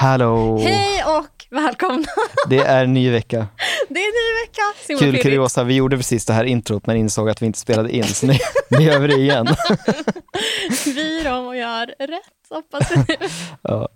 Hallå! 0.00 0.58
Hej 0.58 1.04
och 1.04 1.46
välkomna! 1.50 2.06
Det 2.48 2.58
är 2.58 2.86
ny 2.86 3.10
vecka. 3.10 3.46
Det 3.88 4.00
är 4.00 4.12
ny 4.12 4.46
vecka. 4.46 4.62
Simon 4.86 4.98
Kul 4.98 5.08
Filip. 5.10 5.22
kuriosa, 5.22 5.64
vi 5.64 5.74
gjorde 5.74 5.96
precis 5.96 6.26
det 6.26 6.32
här 6.32 6.44
introt 6.44 6.86
men 6.86 6.96
insåg 6.96 7.30
att 7.30 7.42
vi 7.42 7.46
inte 7.46 7.58
spelade 7.58 7.90
in, 7.96 8.04
så 8.04 8.26
nu, 8.26 8.32
nu 8.70 8.78
gör 8.82 8.98
vi 8.98 9.06
det 9.08 9.14
igen. 9.14 9.46
Vi 10.84 11.28
om 11.28 11.46
och 11.46 11.56
gör 11.56 11.86
rätt, 11.86 12.48
hoppas 12.50 12.90
vi. 13.08 13.16
Ja. 13.62 13.88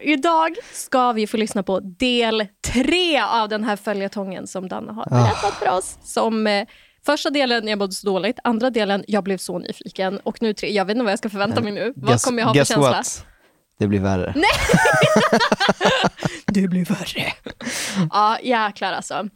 Idag 0.00 0.56
ska 0.72 1.12
vi 1.12 1.26
få 1.26 1.36
lyssna 1.36 1.62
på 1.62 1.80
del 1.80 2.46
tre 2.72 3.20
av 3.20 3.48
den 3.48 3.64
här 3.64 3.76
följetongen 3.76 4.46
som 4.46 4.68
Danne 4.68 4.92
har 4.92 5.02
Ah. 5.10 5.22
berättat 5.24 5.54
för 5.54 5.68
oss. 5.78 5.98
Som 6.04 6.46
eh, 6.46 6.66
första 7.06 7.30
delen, 7.30 7.68
jag 7.68 7.78
mådde 7.78 7.92
så 7.92 8.06
dåligt. 8.06 8.38
Andra 8.44 8.70
delen, 8.70 9.04
jag 9.08 9.24
blev 9.24 9.38
så 9.38 9.58
nyfiken. 9.58 10.20
Och 10.22 10.42
nu 10.42 10.54
tre, 10.54 10.72
jag 10.72 10.84
vet 10.84 10.94
inte 10.94 11.04
vad 11.04 11.12
jag 11.12 11.18
ska 11.18 11.28
förvänta 11.30 11.60
mig 11.60 11.72
nu. 11.72 11.92
Vad 11.96 12.10
Guess- 12.14 12.24
kommer 12.24 12.42
jag 12.42 12.46
ha 12.46 12.54
för 12.54 12.64
känsla? 12.64 12.90
what? 12.90 13.24
Det 13.78 13.86
blir 13.86 14.00
värre. 14.00 14.34
Det 16.46 16.68
blir 16.68 16.84
värre. 16.84 17.32
ja, 18.10 18.38
jäklar 18.42 18.92
alltså. 18.92 19.28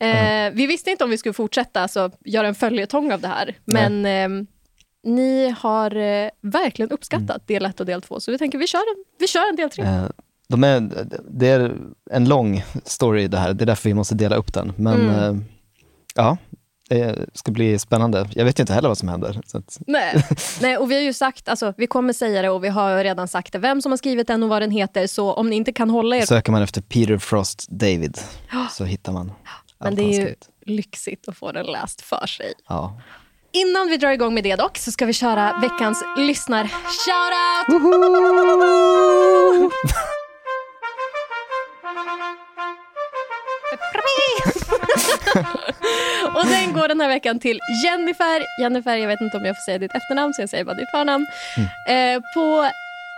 Eh, 0.00 0.50
vi 0.52 0.66
visste 0.66 0.90
inte 0.90 1.04
om 1.04 1.10
vi 1.10 1.18
skulle 1.18 1.32
fortsätta 1.32 1.82
alltså, 1.82 2.10
göra 2.24 2.46
en 2.48 2.54
följetong 2.54 3.12
av 3.12 3.20
det 3.20 3.28
här, 3.28 3.56
men 3.64 4.06
ehm, 4.06 4.46
ni 5.04 5.54
har 5.58 5.96
eh, 5.96 6.28
verkligen 6.40 6.90
uppskattat 6.90 7.46
del 7.46 7.66
ett 7.66 7.80
och 7.80 7.86
del 7.86 8.02
två, 8.02 8.20
så 8.20 8.30
vi 8.32 8.38
tänker 8.38 8.58
vi 8.58 8.66
kör 8.66 8.78
en, 8.78 9.04
vi 9.18 9.28
kör 9.28 9.48
en 9.50 9.56
del 9.56 9.70
tre. 9.70 9.84
Eh, 9.84 10.04
De 10.48 10.64
är, 10.64 10.90
det 11.30 11.48
är 11.48 11.72
en 12.10 12.28
lång 12.28 12.64
story 12.84 13.28
det 13.28 13.38
här, 13.38 13.52
det 13.54 13.64
är 13.64 13.66
därför 13.66 13.88
vi 13.88 13.94
måste 13.94 14.14
dela 14.14 14.36
upp 14.36 14.52
den. 14.54 14.72
Men 14.76 14.94
Mm. 15.10 15.14
eh, 15.36 15.42
ja, 16.14 16.36
det 16.90 17.26
ska 17.34 17.52
bli 17.52 17.78
spännande. 17.78 18.28
Jag 18.34 18.44
vet 18.44 18.58
inte 18.58 18.72
heller 18.72 18.88
vad 18.88 18.98
som 18.98 19.08
händer. 19.08 19.40
Att, 19.52 19.78
Nej. 19.86 20.24
Nej, 20.60 20.76
och 20.76 20.90
vi 20.90 20.94
har 20.94 21.02
ju 21.02 21.12
sagt, 21.12 21.48
alltså, 21.48 21.74
vi 21.76 21.86
kommer 21.86 22.12
säga 22.12 22.42
det 22.42 22.50
och 22.50 22.64
vi 22.64 22.68
har 22.68 23.04
redan 23.04 23.28
sagt 23.28 23.52
det, 23.52 23.58
vem 23.58 23.82
som 23.82 23.92
har 23.92 23.96
skrivit 23.96 24.26
den 24.26 24.42
och 24.42 24.48
vad 24.48 24.62
den 24.62 24.70
heter, 24.70 25.06
så 25.06 25.32
om 25.32 25.50
ni 25.50 25.56
inte 25.56 25.72
kan 25.72 25.90
hålla 25.90 26.16
er, 26.16 26.26
söker 26.26 26.52
man 26.52 26.62
efter 26.62 26.80
Peter 26.80 27.18
Frost 27.18 27.66
David 27.70 28.18
så 28.70 28.84
hittar 28.84 29.12
man 29.12 29.32
men 29.78 29.88
allt 29.88 29.96
det 29.96 30.02
är 30.02 30.20
ju 30.20 30.34
lyxigt 30.66 31.28
att 31.28 31.36
få 31.36 31.52
den 31.52 31.66
läst 31.66 32.00
för 32.00 32.26
sig. 32.26 32.52
Ja. 32.68 33.00
Innan 33.52 33.88
vi 33.88 33.96
drar 33.96 34.10
igång 34.10 34.34
med 34.34 34.44
det 34.44 34.56
dock, 34.56 34.78
så 34.78 34.92
ska 34.92 35.06
vi 35.06 35.12
köra 35.12 35.58
veckans 35.60 36.04
lyssnar-shoutout. 36.16 37.66
Och 46.34 46.46
den 46.46 46.72
går 46.72 46.88
den 46.88 47.00
här 47.00 47.08
veckan 47.08 47.38
till 47.40 47.58
Jennifer. 47.84 48.42
Jennifer, 48.62 48.96
jag 48.96 49.08
vet 49.08 49.20
inte 49.20 49.36
om 49.36 49.44
jag 49.44 49.56
får 49.56 49.62
säga 49.62 49.78
ditt 49.78 49.94
efternamn 49.94 50.34
så 50.34 50.42
jag 50.42 50.48
säger 50.48 50.64
bara 50.64 50.76
ditt 50.76 50.90
förnamn. 50.94 51.26
Eh, 51.88 52.20
på 52.34 52.70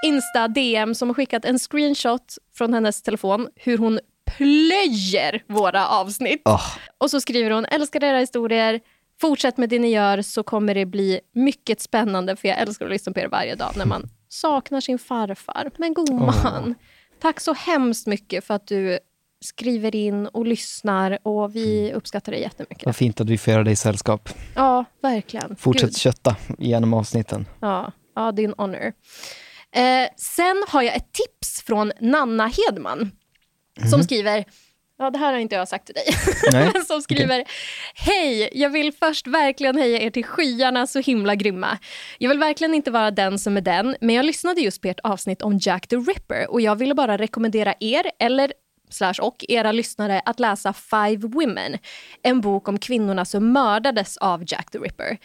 Insta 0.06 0.49
DM 0.49 0.95
som 0.95 1.09
har 1.09 1.15
skickat 1.15 1.45
en 1.45 1.59
screenshot 1.59 2.34
från 2.59 2.75
hennes 2.75 3.03
telefon 3.03 3.49
hur 3.56 3.78
hon 3.78 4.01
plöjer 4.37 5.43
våra 5.49 5.89
avsnitt. 5.89 6.43
Åh, 6.45 6.62
Och 6.99 7.11
så 7.11 7.21
skriver 7.21 7.51
hon, 7.51 7.65
älskar 7.65 8.05
era 8.05 8.19
historier. 8.19 8.81
Fortsätt 9.21 9.56
med 9.56 9.69
det 9.69 9.78
ni 9.78 9.91
gör 9.91 10.22
så 10.22 10.43
kommer 10.43 10.75
det 10.75 10.87
bli 10.87 11.21
mycket 11.34 11.81
spännande 11.81 12.37
för 12.37 12.49
jag 12.49 12.59
älskar 12.59 12.84
att 12.87 12.93
lyssna 12.93 13.12
på 13.12 13.21
er 13.21 13.28
varje 13.28 13.55
dag 13.55 13.72
när 13.77 13.87
man 13.87 14.09
saknar 14.28 14.81
sin 14.81 14.99
farfar. 14.99 15.71
Men 15.77 15.95
gumman, 15.95 16.75
tack 17.21 17.41
så 17.41 17.53
hemskt 17.53 18.06
mycket 18.06 18.45
för 18.47 18.55
att 18.55 18.67
du 18.67 18.99
skriver 19.42 19.97
in 19.97 20.26
och 20.26 20.47
lyssnar 20.47 21.19
och 21.22 21.56
vi 21.56 21.92
uppskattar 21.92 22.32
det 22.32 22.38
jättemycket. 22.38 22.86
vad 22.86 22.97
fint 22.97 23.20
att 23.20 23.30
vi 23.30 23.38
får 23.38 23.53
göra 23.53 23.64
dig 23.64 23.76
sällskap. 23.76 24.28
Ja, 24.54 24.84
verkligen. 25.03 25.56
Fortsätt 25.56 25.91
Gud. 25.91 25.97
kötta 25.97 26.36
genom 26.58 26.94
avsnitten. 26.94 27.47
Ja, 27.60 27.92
ja 28.14 28.32
det 28.32 28.42
är 28.42 28.48
en 28.48 28.54
honor. 28.58 28.92
Eh, 29.75 30.08
sen 30.16 30.64
har 30.69 30.82
jag 30.82 30.97
ett 30.97 31.12
tips 31.12 31.62
från 31.62 31.92
Nanna 32.00 32.47
Hedman 32.47 33.10
som 33.91 34.03
skriver 34.03 34.44
Ja, 34.98 35.10
det 35.10 35.19
här 35.19 35.32
har 35.32 35.38
inte 35.41 35.54
jag 35.54 35.69
sagt 35.69 35.86
till 35.86 35.94
dig. 35.94 36.04
Nej, 36.53 36.84
som 36.86 37.03
skriver 37.03 37.44
Hej, 37.94 38.50
jag 38.53 38.70
vill 38.70 38.92
först 38.92 39.26
verkligen 39.26 39.78
heja 39.78 40.00
er 40.00 40.10
till 40.10 40.24
skyarna 40.24 40.86
så 40.86 41.00
himla 41.00 41.34
grymma. 41.34 41.78
Jag 42.19 42.28
vill 42.28 42.38
verkligen 42.38 42.74
inte 42.74 42.91
vara 42.91 43.10
den 43.10 43.38
som 43.38 43.56
är 43.56 43.60
den, 43.60 43.97
men 44.00 44.14
jag 44.14 44.24
lyssnade 44.24 44.60
just 44.60 44.82
på 44.82 44.88
ert 44.88 45.00
avsnitt 45.03 45.42
om 45.42 45.59
Jack 45.59 45.86
the 45.86 45.97
Ripper 45.97 46.50
och 46.50 46.60
jag 46.60 46.76
ville 46.76 46.94
bara 46.94 47.19
rekommendera 47.19 47.74
er, 47.80 48.10
eller 48.19 48.53
slash 48.92 49.14
och 49.20 49.44
era 49.48 49.72
lyssnare 49.72 50.22
att 50.25 50.41
läsa 50.41 50.72
Five 50.72 51.28
Women, 51.28 51.78
en 52.22 52.41
bok 52.41 52.69
om 52.69 52.78
kvinnorna 52.78 53.25
som 53.25 53.53
mördades 53.53 54.16
av 54.16 54.44
Jack 54.47 54.70
the 54.70 54.78
Ripper. 54.78 55.19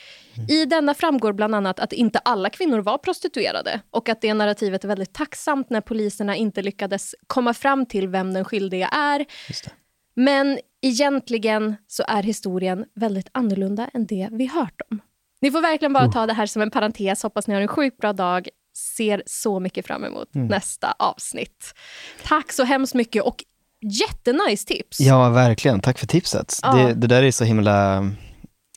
I 0.49 0.65
denna 0.65 0.93
framgår 0.93 1.33
bland 1.33 1.55
annat 1.55 1.79
att 1.79 1.93
inte 1.93 2.19
alla 2.19 2.49
kvinnor 2.49 2.79
var 2.79 2.97
prostituerade 2.97 3.81
och 3.91 4.09
att 4.09 4.21
det 4.21 4.33
narrativet 4.33 4.83
är 4.83 4.87
väldigt 4.87 5.13
tacksamt 5.13 5.69
när 5.69 5.81
poliserna 5.81 6.35
inte 6.35 6.61
lyckades 6.61 7.15
komma 7.27 7.53
fram 7.53 7.85
till 7.85 8.07
vem 8.07 8.33
den 8.33 8.45
skyldiga 8.45 8.87
är. 8.87 9.25
Men 10.15 10.59
egentligen 10.81 11.75
så 11.87 12.03
är 12.07 12.23
historien 12.23 12.85
väldigt 12.95 13.29
annorlunda 13.31 13.89
än 13.93 14.05
det 14.05 14.29
vi 14.31 14.45
hört 14.45 14.81
om. 14.91 15.01
Ni 15.41 15.51
får 15.51 15.61
verkligen 15.61 15.93
bara 15.93 16.07
ta 16.11 16.25
det 16.25 16.33
här 16.33 16.45
som 16.45 16.61
en 16.61 16.71
parentes. 16.71 17.23
Hoppas 17.23 17.47
ni 17.47 17.53
har 17.53 17.61
en 17.61 17.67
sjukt 17.67 17.97
bra 17.97 18.13
dag. 18.13 18.49
Ser 18.97 19.23
så 19.25 19.59
mycket 19.59 19.87
fram 19.87 20.03
emot 20.03 20.29
nästa 20.33 20.95
avsnitt. 20.99 21.73
Tack 22.23 22.51
så 22.51 22.63
hemskt 22.63 22.93
mycket 22.93 23.23
och 23.23 23.43
jättenice 23.81 24.65
tips. 24.67 24.99
Ja, 24.99 25.29
verkligen. 25.29 25.79
Tack 25.79 25.99
för 25.99 26.07
tipset. 26.07 26.59
Ja. 26.61 26.73
Det, 26.75 26.93
det 26.93 27.07
där 27.07 27.23
är 27.23 27.31
så 27.31 27.43
himla 27.43 27.97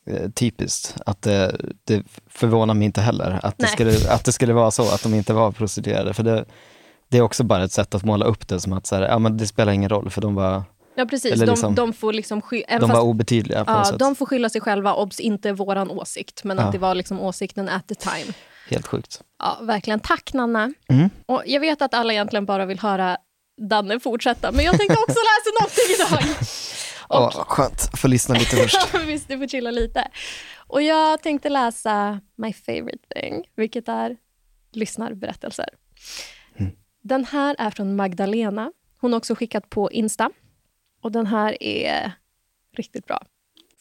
eh, 0.07 0.31
typiskt 0.35 0.97
att 1.07 1.23
det, 1.23 1.57
det 1.85 2.03
förvånar 2.29 2.75
mig 2.75 2.85
inte 2.87 3.01
heller 3.01 3.41
att 3.43 3.59
det, 3.59 3.65
Nej. 3.65 3.73
skulle, 3.73 4.11
att 4.13 4.25
det 4.25 4.33
skulle 4.33 4.53
vara 4.53 4.71
så, 4.71 4.83
att 4.95 5.03
de 5.03 5.15
inte 5.15 5.33
var 5.33 5.53
prostituerade. 5.53 6.15
För 6.15 6.23
det, 6.23 6.45
det 7.09 7.19
är 7.19 7.23
också 7.23 7.45
bara 7.45 7.65
ett 7.65 7.73
sätt 7.73 7.95
att 7.95 8.05
måla 8.05 8.25
upp 8.25 8.49
det 8.49 8.61
som 8.61 8.73
att 8.73 8.87
så 8.87 8.95
här, 8.97 9.03
ja, 9.03 9.19
men 9.19 9.37
det 9.37 9.47
spelar 9.47 9.73
ingen 9.73 9.89
roll 9.89 10.11
för 10.11 10.21
de 10.21 10.35
var, 10.35 10.63
Ja, 10.95 11.07
precis. 11.07 11.41
De, 11.41 11.47
liksom- 11.47 11.75
de 11.75 11.93
får 11.93 12.13
liksom 12.13 12.43
sky- 12.43 12.65
de 12.69 12.81
fast- 12.81 12.93
var 12.93 13.01
obetydliga 13.01 13.65
på 13.65 13.71
något 13.73 13.79
Ja, 13.87 13.91
sätt. 13.91 13.99
de 13.99 14.15
får 14.17 14.27
skylla 14.27 14.49
sig 14.51 14.61
själva, 14.61 14.95
obs 14.95 15.21
inte 15.21 15.53
våran 15.53 15.91
åsikt, 15.91 16.45
men 16.45 16.57
Ja. 16.57 16.63
att 16.63 16.73
det 16.73 16.79
var 16.79 16.95
liksom 16.95 17.21
åsikten 17.21 17.69
at 17.69 17.89
the 17.89 17.95
time. 17.95 18.33
Helt 18.71 18.87
sjukt. 18.87 19.21
Ja, 19.39 19.59
verkligen. 19.63 20.01
Tack 20.01 20.33
Nanna. 20.33 20.73
Mm. 20.89 21.11
Och 21.27 21.43
jag 21.47 21.61
vet 21.61 21.83
att 21.83 21.95
alla 21.95 22.13
egentligen 22.13 22.47
bara 22.47 22.67
vill 22.67 22.79
höra 22.81 23.17
Danne 23.69 24.01
fortsätta, 24.01 24.53
men 24.53 24.65
jag 24.65 24.79
tänkte 24.79 24.97
också 24.99 25.19
läsa 25.19 25.51
någonting 25.61 26.19
idag. 26.25 26.37
Ja, 27.13 27.31
skönt. 27.49 27.91
Får 28.01 28.09
lyssna 28.09 28.35
lite 28.35 28.57
först. 28.57 28.95
Visst, 29.07 29.29
du 29.29 29.39
får 29.39 29.47
chilla 29.49 29.71
lite. 29.71 30.09
Och 30.67 30.83
jag 30.83 31.23
tänkte 31.23 31.49
läsa 31.49 32.21
My 32.37 32.53
favorite 32.53 33.07
thing, 33.15 33.45
vilket 33.57 33.89
är 33.89 34.17
lyssnarberättelser. 34.73 35.69
Mm. 36.57 36.73
Den 37.03 37.25
här 37.25 37.57
är 37.59 37.71
från 37.71 37.97
Magdalena. 37.97 38.73
Hon 39.01 39.13
har 39.13 39.19
också 39.19 39.35
skickat 39.35 39.71
på 39.71 39.91
Insta. 39.91 40.31
Och 41.03 41.13
den 41.13 41.27
här 41.27 41.63
är 41.63 42.13
riktigt 42.77 43.07
bra. 43.07 43.23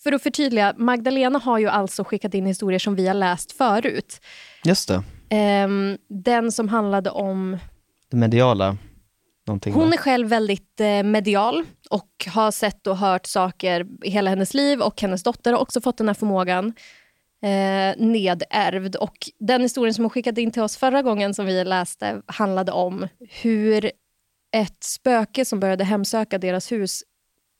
För 0.03 0.11
att 0.11 0.23
förtydliga, 0.23 0.73
Magdalena 0.77 1.39
har 1.39 1.59
ju 1.59 1.67
alltså 1.67 2.03
skickat 2.03 2.33
in 2.33 2.45
historier 2.45 2.79
som 2.79 2.95
vi 2.95 3.07
har 3.07 3.13
läst 3.13 3.51
förut. 3.51 4.21
Just 4.63 4.87
det. 4.87 5.03
Ehm, 5.29 5.97
den 6.07 6.51
som 6.51 6.69
handlade 6.69 7.09
om 7.09 7.57
Det 8.09 8.17
mediala. 8.17 8.77
Någonting 9.49 9.73
Hon 9.73 9.93
är 9.93 9.97
själv 9.97 10.27
väldigt 10.27 10.79
eh, 10.79 11.03
medial 11.03 11.65
och 11.89 12.27
har 12.27 12.51
sett 12.51 12.87
och 12.87 12.97
hört 12.97 13.25
saker 13.25 13.87
i 14.03 14.09
hela 14.09 14.29
hennes 14.29 14.53
liv 14.53 14.81
och 14.81 15.01
hennes 15.01 15.23
dotter 15.23 15.53
har 15.53 15.59
också 15.59 15.81
fått 15.81 15.97
den 15.97 16.07
här 16.07 16.13
förmågan 16.13 16.73
eh, 17.41 17.97
nedärvd. 17.97 18.95
Och 18.95 19.29
den 19.39 19.61
historien 19.61 19.93
som 19.93 20.03
hon 20.03 20.09
skickade 20.09 20.41
in 20.41 20.51
till 20.51 20.61
oss 20.61 20.77
förra 20.77 21.01
gången 21.01 21.33
som 21.33 21.45
vi 21.45 21.63
läste 21.63 22.21
handlade 22.25 22.71
om 22.71 23.07
hur 23.19 23.91
ett 24.51 24.83
spöke 24.83 25.45
som 25.45 25.59
började 25.59 25.83
hemsöka 25.83 26.37
deras 26.37 26.71
hus 26.71 27.03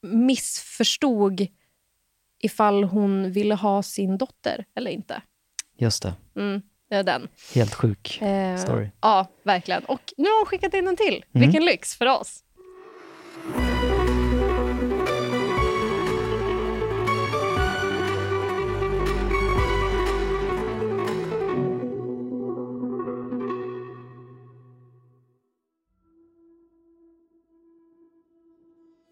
missförstod 0.02 1.48
ifall 2.40 2.84
hon 2.84 3.32
ville 3.32 3.56
ha 3.56 3.84
sin 3.84 4.18
dotter 4.18 4.66
eller 4.76 4.92
inte. 4.92 5.22
Just 5.78 6.04
det. 6.04 6.14
Mm, 6.36 6.62
den. 6.90 7.28
Helt 7.56 7.74
sjuk 7.76 8.22
Eh, 8.22 8.58
story. 8.58 8.90
Ja, 9.02 9.28
verkligen. 9.44 9.84
Och 9.86 10.14
nu 10.18 10.24
har 10.30 10.38
hon 10.40 10.46
skickat 10.46 10.74
in 10.74 10.88
en 10.88 10.96
till. 10.96 11.26
Mm. 11.34 11.48
Vilken 11.48 11.66
lyx 11.66 11.96
för 11.96 12.06
oss. 12.06 12.44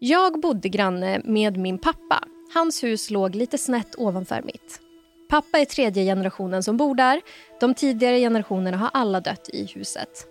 Jag 0.00 0.40
bodde 0.40 0.68
granne 0.68 1.20
med 1.24 1.56
min 1.56 1.78
pappa. 1.78 2.24
Hans 2.54 2.84
hus 2.84 3.10
låg 3.10 3.34
lite 3.34 3.58
snett 3.58 3.94
ovanför 3.98 4.42
mitt. 4.44 4.80
Pappa 5.28 5.58
är 5.58 5.64
tredje 5.64 6.04
generationen 6.04 6.62
som 6.62 6.76
bor 6.76 6.94
där. 6.94 7.20
De 7.60 7.74
tidigare 7.74 8.18
generationerna 8.18 8.76
har 8.76 8.90
alla 8.94 9.20
dött 9.20 9.48
i 9.52 9.66
huset. 9.74 10.26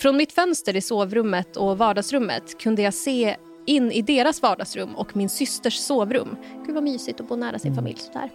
Från 0.00 0.16
mitt 0.16 0.32
fönster 0.32 0.76
i 0.76 0.80
sovrummet 0.80 1.56
och 1.56 1.78
vardagsrummet 1.78 2.58
kunde 2.58 2.82
jag 2.82 2.94
se 2.94 3.36
in 3.66 3.92
i 3.92 4.02
deras 4.02 4.42
vardagsrum 4.42 4.94
och 4.96 5.16
min 5.16 5.28
systers 5.28 5.76
sovrum. 5.76 6.36
Gud 6.66 6.74
vad 6.74 6.84
mysigt 6.84 7.20
att 7.20 7.28
bo 7.28 7.36
nära 7.36 7.58
sin 7.58 7.74
familj 7.74 7.98
sådär. 7.98 8.30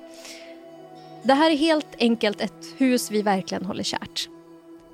Det 1.23 1.33
här 1.33 1.51
är 1.51 1.55
helt 1.55 1.95
enkelt 1.99 2.41
ett 2.41 2.73
hus 2.77 3.11
vi 3.11 3.21
verkligen 3.21 3.65
håller 3.65 3.83
kärt. 3.83 4.29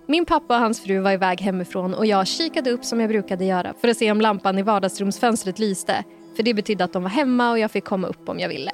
Min 0.05 0.25
pappa 0.25 0.55
och 0.55 0.61
hans 0.61 0.81
fru 0.81 0.99
var 0.99 1.11
iväg 1.11 1.41
hemifrån 1.41 1.93
och 1.93 2.05
jag 2.05 2.27
kikade 2.27 2.71
upp 2.71 2.85
som 2.85 2.99
jag 2.99 3.09
brukade 3.09 3.45
göra 3.45 3.73
för 3.81 3.87
att 3.87 3.97
se 3.97 4.11
om 4.11 4.21
lampan 4.21 4.59
i 4.59 4.61
vardagsrumsfönstret 4.61 5.59
lyste. 5.59 6.03
För 6.35 6.43
det 6.43 6.53
betydde 6.53 6.83
att 6.83 6.93
de 6.93 7.03
var 7.03 7.09
hemma 7.09 7.51
och 7.51 7.59
jag 7.59 7.71
fick 7.71 7.83
komma 7.83 8.07
upp 8.07 8.29
om 8.29 8.39
jag 8.39 8.49
ville. 8.49 8.71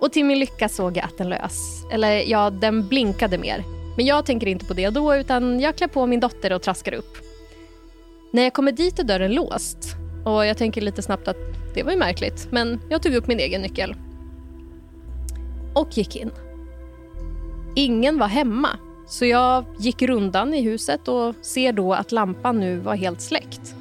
Och 0.00 0.12
till 0.12 0.24
min 0.24 0.38
lycka 0.38 0.68
såg 0.68 0.96
jag 0.96 1.04
att 1.04 1.18
den 1.18 1.28
lös. 1.28 1.84
Eller 1.92 2.30
ja, 2.30 2.50
den 2.50 2.88
blinkade 2.88 3.38
mer. 3.38 3.64
Men 3.96 4.06
jag 4.06 4.26
tänker 4.26 4.46
inte 4.46 4.64
på 4.64 4.74
det 4.74 4.90
då 4.90 5.16
utan 5.16 5.60
jag 5.60 5.76
klär 5.76 5.88
på 5.88 6.06
min 6.06 6.20
dotter 6.20 6.52
och 6.52 6.62
traskar 6.62 6.94
upp. 6.94 7.18
När 8.32 8.42
jag 8.42 8.52
kommer 8.52 8.72
dit 8.72 8.98
är 8.98 9.04
dörren 9.04 9.34
låst. 9.34 9.78
Och 10.24 10.46
jag 10.46 10.58
tänker 10.58 10.80
lite 10.80 11.02
snabbt 11.02 11.28
att 11.28 11.36
det 11.74 11.82
var 11.82 11.92
ju 11.92 11.98
märkligt. 11.98 12.48
Men 12.50 12.80
jag 12.88 13.02
tog 13.02 13.14
upp 13.14 13.26
min 13.26 13.40
egen 13.40 13.62
nyckel. 13.62 13.94
Och 15.74 15.98
gick 15.98 16.16
in. 16.16 16.30
Ingen 17.76 18.18
var 18.18 18.28
hemma. 18.28 18.68
Så 19.06 19.26
jag 19.26 19.64
gick 19.78 20.02
rundan 20.02 20.54
i 20.54 20.62
huset 20.62 21.08
och 21.08 21.34
ser 21.42 21.72
då 21.72 21.94
att 21.94 22.12
lampan 22.12 22.60
nu 22.60 22.76
var 22.76 22.94
helt 22.94 23.20
släckt. 23.20 23.74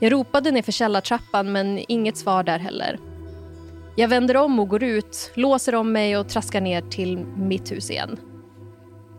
Jag 0.00 0.12
ropade 0.12 0.50
ner 0.50 0.62
för 0.62 0.72
källartrappan 0.72 1.52
men 1.52 1.84
inget 1.88 2.16
svar 2.16 2.42
där 2.42 2.58
heller. 2.58 2.98
Jag 3.96 4.08
vänder 4.08 4.36
om 4.36 4.58
och 4.58 4.68
går 4.68 4.82
ut, 4.82 5.30
låser 5.34 5.74
om 5.74 5.92
mig 5.92 6.16
och 6.16 6.28
traskar 6.28 6.60
ner 6.60 6.80
till 6.80 7.18
mitt 7.18 7.72
hus 7.72 7.90
igen. 7.90 8.18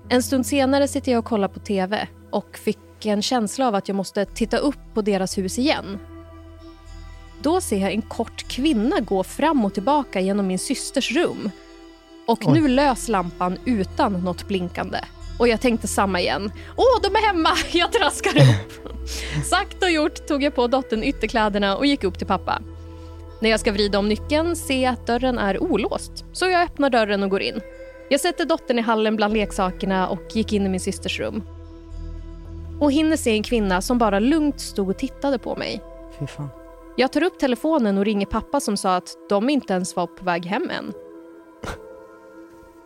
En 0.10 0.24
stund 0.24 0.46
senare 0.46 0.88
sitter 0.88 1.12
jag 1.12 1.20
och 1.20 1.26
kollar 1.26 1.48
på 1.48 1.60
tv 1.60 2.08
och 2.32 2.58
fick 2.58 3.06
en 3.06 3.22
känsla 3.22 3.68
av 3.68 3.76
att 3.76 3.88
jag 3.88 3.96
måste 3.96 4.26
titta 4.26 4.58
upp 4.58 4.94
på 4.94 5.02
deras 5.02 5.38
hus 5.38 5.60
igen. 5.60 6.00
Då 7.42 7.62
ser 7.62 7.78
jag 7.78 7.92
en 7.92 8.02
kort 8.02 8.48
kvinna 8.48 9.00
gå 9.00 9.24
fram 9.24 9.66
och 9.66 9.74
tillbaka 9.74 10.20
genom 10.20 10.48
min 10.48 10.60
systers 10.60 11.12
rum. 11.12 11.52
Och 12.28 12.54
nu 12.54 12.68
lös 12.68 13.08
lampan 13.08 13.58
utan 13.66 14.14
något 14.14 14.48
blinkande. 14.48 15.00
Och 15.40 15.48
jag 15.48 15.62
tänkte 15.62 15.88
samma 15.88 16.20
igen. 16.20 16.52
Åh, 16.76 17.02
de 17.04 17.16
är 17.16 17.28
hemma! 17.28 17.50
Jag 17.72 17.92
traskar 17.92 18.38
upp. 18.38 18.98
Sagt 19.46 19.84
och 19.84 19.92
gjort 19.92 20.28
tog 20.28 20.44
jag 20.44 20.56
på 20.56 20.68
dottern 20.68 21.04
ytterkläderna 21.04 21.78
och 21.78 21.86
gick 21.86 22.04
upp 22.04 22.18
till 22.18 22.28
pappa. 22.28 22.62
När 23.40 23.50
jag 23.50 23.60
ska 23.60 23.72
vrida 23.72 24.00
om 24.00 24.10
nyckeln 24.10 24.56
ser 24.56 24.84
jag 24.84 24.94
att 24.94 25.08
dörren 25.08 25.38
är 25.38 25.64
olåst. 25.64 26.26
Så 26.32 26.46
jag 26.46 26.64
öppnar 26.64 26.90
dörren 26.90 27.24
och 27.24 27.30
går 27.30 27.42
in. 27.42 27.62
Jag 28.10 28.20
sätter 28.20 28.46
dottern 28.46 28.80
i 28.80 28.82
hallen 28.82 29.16
bland 29.16 29.34
leksakerna 29.34 30.08
och 30.08 30.36
gick 30.36 30.54
in 30.54 30.66
i 30.66 30.70
min 30.70 30.80
systers 30.80 31.20
rum. 31.20 31.44
Och 32.82 32.92
hinner 32.92 33.18
se 33.18 33.32
en 33.32 33.44
kvinna 33.44 33.82
som 33.82 33.98
bara 33.98 34.20
lugnt 34.20 34.60
stod 34.62 34.90
och 34.90 34.98
tittade 34.98 35.40
på 35.40 35.56
mig. 35.56 35.82
Fy 36.20 36.28
fan. 36.28 36.50
Jag 36.98 37.12
tar 37.12 37.24
upp 37.24 37.40
telefonen 37.40 37.98
och 37.98 38.06
ringer 38.06 38.26
pappa 38.26 38.60
som 38.60 38.78
sa 38.78 38.96
att 38.96 39.10
de 39.30 39.50
inte 39.50 39.74
ens 39.74 39.96
var 39.96 40.08
på 40.08 40.26
väg 40.26 40.46
hem 40.46 40.70
än. 40.70 40.94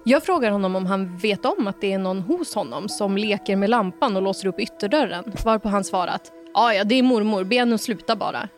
Jag 0.04 0.24
frågar 0.24 0.51
honom 0.51 0.75
om 0.75 0.86
han 0.86 1.18
vet 1.18 1.46
om 1.46 1.68
att 1.68 1.81
det 1.81 1.94
är 1.94 2.00
någon 2.00 2.22
hos 2.22 2.56
honom 2.56 2.90
som 2.90 3.18
leker 3.18 3.56
med 3.56 3.69
lampan 3.69 4.16
och 4.16 4.22
låser 4.22 4.48
upp 4.48 4.60
ytterdörren. 4.60 5.34
Varpå 5.46 5.69
han 5.69 5.84
svarat 5.84 6.31
ja, 6.54 6.74
ja, 6.74 6.84
det 6.84 6.96
är 6.96 7.04
mormor, 7.04 7.44
be 7.44 7.56
henne 7.56 7.78
sluta 7.78 8.16
bara. 8.16 8.50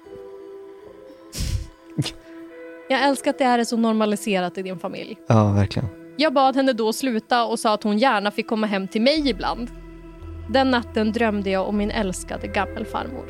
Jag 2.92 3.04
älskar 3.04 3.32
att 3.32 3.38
det 3.38 3.46
här 3.46 3.60
är 3.60 3.64
så 3.64 3.78
normaliserat 3.78 4.58
i 4.58 4.62
din 4.62 4.80
familj. 4.80 5.18
Ja, 5.28 5.52
verkligen. 5.52 5.90
Jag 6.18 6.34
bad 6.34 6.56
henne 6.56 6.74
då 6.74 6.94
sluta 6.94 7.46
och 7.46 7.60
sa 7.60 7.74
att 7.74 7.84
hon 7.84 7.98
gärna 7.98 8.32
fick 8.32 8.48
komma 8.48 8.68
hem 8.68 8.88
till 8.88 9.02
mig 9.02 9.30
ibland. 9.30 9.70
Den 10.50 10.72
natten 10.72 11.12
drömde 11.12 11.50
jag 11.50 11.68
om 11.68 11.78
min 11.78 11.92
älskade 11.92 12.48
gammelfarmor. 12.48 13.26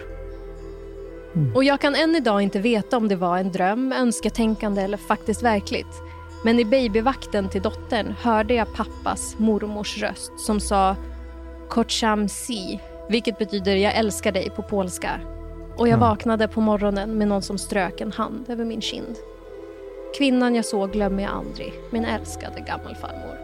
Och 1.56 1.64
jag 1.64 1.82
kan 1.82 1.96
än 1.96 2.16
idag 2.16 2.42
inte 2.42 2.60
veta 2.60 2.98
om 2.98 3.08
det 3.08 3.16
var 3.16 3.38
en 3.38 3.52
dröm, 3.52 3.92
önsketänkande 3.92 4.82
eller 4.82 4.98
faktiskt 4.98 5.44
verkligt. 5.44 6.02
Men 6.46 6.60
i 6.60 6.66
babyvakten 6.66 7.50
till 7.50 7.62
dottern 7.62 8.16
hörde 8.22 8.54
jag 8.54 8.74
pappas 8.76 9.36
mormors 9.38 9.98
röst 10.02 10.32
som 10.40 10.60
sa 10.60 10.96
Kocham 11.70 12.28
si, 12.30 12.80
vilket 13.10 13.38
betyder 13.38 13.76
jag 13.76 13.96
älskar 13.96 14.32
dig 14.32 14.50
på 14.50 14.64
polska. 14.64 15.12
Och 15.78 15.88
jag 15.88 15.98
vaknade 15.98 16.48
på 16.48 16.62
morgonen 16.62 17.18
med 17.18 17.28
någon 17.28 17.42
som 17.42 17.58
strök 17.58 18.02
en 18.02 18.12
hand 18.12 18.50
över 18.50 18.66
min 18.66 18.82
kind. 18.82 19.16
Kvinnan 20.18 20.56
jag 20.56 20.66
såg 20.66 20.92
glömmer 20.92 21.24
jag 21.24 21.32
aldrig, 21.32 21.74
min 21.92 22.06
älskade 22.06 22.60
gammelfarmor. 22.62 23.38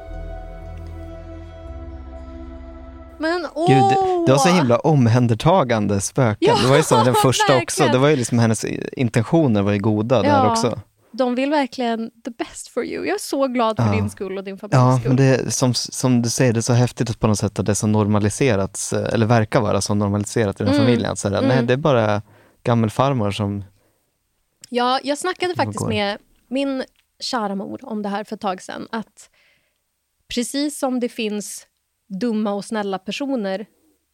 Men 3.19 3.47
åh! 3.53 3.67
Gud, 3.67 3.97
det, 4.27 4.31
var 4.31 4.37
så 4.39 4.49
himla 4.49 4.77
omhändertagande 4.79 6.01
spöken. 6.01 6.37
Ja, 6.39 6.55
det 6.63 6.67
var 6.69 6.77
ju 6.77 6.83
så 6.83 7.03
den 7.03 7.15
första 7.21 7.57
också. 7.57 7.83
Det 7.91 7.97
var 7.97 8.09
ju 8.09 8.15
liksom 8.15 8.39
hennes 8.39 8.65
intentioner 8.91 9.61
var 9.61 9.71
ju 9.71 9.79
goda 9.79 10.21
där 10.21 10.29
Ja. 10.29 10.51
också. 10.51 10.79
De 11.11 11.35
vill 11.35 11.49
verkligen 11.49 12.11
the 12.25 12.31
best 12.31 12.67
for 12.67 12.85
you. 12.85 13.05
Jag 13.05 13.15
är 13.15 13.19
så 13.19 13.47
glad 13.47 13.75
för 13.77 13.85
Ja. 13.85 13.91
din 13.91 14.09
skull 14.09 14.37
och 14.37 14.43
din 14.43 14.57
familjs 14.57 14.75
Ja, 14.77 14.97
skull. 14.99 15.07
men 15.07 15.15
det 15.17 15.51
som, 15.53 15.73
som 15.73 16.21
du 16.21 16.29
säger, 16.29 16.53
det 16.53 16.59
är 16.59 16.61
så 16.61 16.73
häftigt 16.73 17.19
på 17.19 17.27
något 17.27 17.37
sätt 17.39 17.59
att 17.59 17.65
det 17.65 17.71
är 17.71 17.73
så 17.73 17.87
normaliserat, 17.87 18.91
eh, 18.95 19.13
eller 19.13 19.25
verkar 19.25 19.61
vara 19.61 19.81
så 19.81 19.93
normaliserat 19.93 20.61
i 20.61 20.63
den 20.63 20.73
Mm. 20.73 20.85
familjen. 20.85 21.15
Så 21.15 21.29
där, 21.29 21.41
Nej, 21.41 21.51
Mm. 21.51 21.67
det 21.67 21.73
är 21.73 21.77
bara 21.77 22.21
gammelfarmor 22.63 23.31
som... 23.31 23.63
Ja, 24.69 24.99
jag 25.03 25.17
snackade 25.17 25.55
faktiskt 25.55 25.87
med 25.87 26.17
min 26.47 26.83
kära 27.19 27.55
mor 27.55 27.79
om 27.85 28.01
det 28.01 28.09
här 28.09 28.23
för 28.23 28.35
ett 28.35 28.41
tag 28.41 28.61
sedan. 28.61 28.87
Att 28.91 29.29
precis 30.35 30.79
som 30.79 30.99
det 30.99 31.09
finns 31.09 31.67
dumma 32.07 32.53
och 32.53 32.65
snälla 32.65 32.99
personer, 32.99 33.65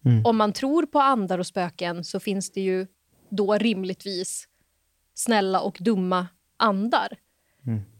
Mm. 0.05 0.25
om 0.25 0.37
man 0.37 0.53
tror 0.53 0.85
på 0.85 0.99
andar 0.99 1.39
och 1.39 1.47
spöken 1.47 2.03
så 2.03 2.19
finns 2.19 2.51
det 2.51 2.61
ju 2.61 2.87
då 3.29 3.53
rimligtvis 3.53 4.47
snälla 5.13 5.61
och 5.61 5.77
dumma 5.79 6.27
andar. 6.57 7.17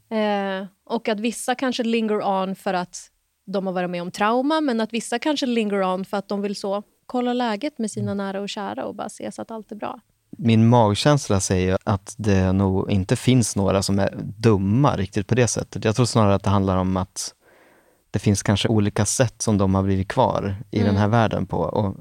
Eh, 0.09 0.67
och 0.83 1.07
att 1.09 1.19
vissa 1.19 1.55
kanske 1.55 1.83
linger 1.83 2.21
on 2.21 2.55
för 2.55 2.73
att 2.73 3.11
de 3.45 3.67
har 3.67 3.73
varit 3.73 3.89
med 3.89 4.01
om 4.01 4.11
trauma 4.11 4.61
men 4.61 4.81
att 4.81 4.93
vissa 4.93 5.19
kanske 5.19 5.45
linger 5.45 5.83
on 5.83 6.05
för 6.05 6.17
att 6.17 6.27
de 6.27 6.41
vill 6.41 6.55
så 6.55 6.83
kolla 7.05 7.33
läget 7.33 7.77
med 7.77 7.91
sina 7.91 8.13
nära 8.13 8.41
och 8.41 8.49
kära 8.49 8.85
och 8.85 8.95
bara 8.95 9.09
se 9.09 9.31
så 9.31 9.41
att 9.41 9.51
allt 9.51 9.71
är 9.71 9.75
bra. 9.75 9.99
Min 10.37 10.67
magkänsla 10.69 11.39
säger 11.39 11.77
att 11.83 12.15
det 12.17 12.51
nog 12.51 12.91
inte 12.91 13.15
finns 13.15 13.55
några 13.55 13.81
som 13.81 13.99
är 13.99 14.13
dumma 14.37 14.95
riktigt 14.97 15.27
på 15.27 15.35
det 15.35 15.47
sättet. 15.47 15.85
Jag 15.85 15.95
tror 15.95 16.05
snarare 16.05 16.35
att 16.35 16.43
det 16.43 16.49
handlar 16.49 16.77
om 16.77 16.97
att 16.97 17.33
det 18.11 18.19
finns 18.19 18.43
kanske 18.43 18.67
olika 18.67 19.05
sätt 19.05 19.41
som 19.41 19.57
de 19.57 19.75
har 19.75 19.83
blivit 19.83 20.07
kvar 20.07 20.55
i 20.71 20.79
den 20.79 20.97
här 20.97 21.07
världen 21.07 21.45
på. 21.45 21.57
Och 21.57 21.95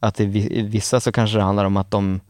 att 0.00 0.20
i 0.20 0.26
vi- 0.26 0.58
i 0.58 0.62
vissa 0.62 1.00
så 1.00 1.12
kanske 1.12 1.36
det 1.36 1.42
handlar 1.42 1.64
om 1.64 1.76
att 1.76 1.90
de, 1.90 2.20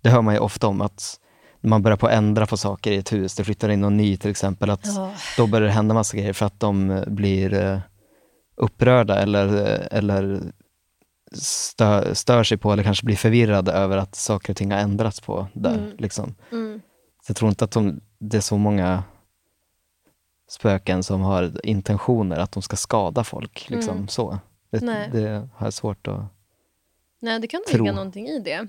det 0.00 0.10
hör 0.10 0.22
man 0.22 0.34
ju 0.34 0.40
ofta 0.40 0.66
om, 0.66 0.80
att 0.80 1.20
man 1.60 1.82
börjar 1.82 1.96
på 1.96 2.06
att 2.06 2.12
ändra 2.12 2.46
på 2.46 2.56
saker 2.56 2.92
i 2.92 2.96
ett 2.96 3.12
hus, 3.12 3.34
det 3.34 3.44
flyttar 3.44 3.68
in 3.68 3.80
någon 3.80 3.96
ny 3.96 4.16
till 4.16 4.30
exempel, 4.30 4.70
att 4.70 4.86
Ja. 4.96 5.10
då 5.36 5.46
börjar 5.46 5.66
det 5.66 5.72
hända 5.72 5.94
massa 5.94 6.16
grejer 6.16 6.32
för 6.32 6.46
att 6.46 6.60
de 6.60 7.04
blir 7.06 7.54
eh, 7.54 7.78
upprörda 8.56 9.18
eller, 9.18 9.46
eh, 9.72 9.98
eller 9.98 10.40
stör, 11.32 12.14
stör 12.14 12.44
sig 12.44 12.58
på 12.58 12.72
eller 12.72 12.82
kanske 12.82 13.06
blir 13.06 13.16
förvirrade 13.16 13.72
över 13.72 13.96
att 13.96 14.14
saker 14.14 14.52
och 14.52 14.56
ting 14.56 14.70
har 14.70 14.78
ändrats 14.78 15.20
på 15.20 15.46
där. 15.52 15.94
Liksom. 15.98 16.34
Mm. 16.52 16.80
Så 17.26 17.30
jag 17.30 17.36
tror 17.36 17.48
inte 17.48 17.64
att 17.64 17.70
de, 17.70 18.00
det 18.18 18.36
är 18.36 18.40
så 18.40 18.56
många 18.56 19.04
spöken 20.48 21.02
som 21.02 21.20
har 21.20 21.66
intentioner 21.66 22.38
att 22.38 22.52
de 22.52 22.62
ska 22.62 22.76
skada 22.76 23.24
folk. 23.24 23.70
Liksom, 23.70 24.08
så. 24.08 24.38
Det, 24.70 24.80
Nej. 24.80 25.10
det 25.12 25.48
har 25.54 25.66
jag 25.66 25.72
svårt 25.72 26.08
att... 26.08 26.24
Nej, 27.20 27.40
det 27.40 27.46
kan 27.46 27.60
Tro. 27.68 27.78
ligga 27.78 27.92
någonting 27.92 28.26
i 28.26 28.38
det. 28.40 28.68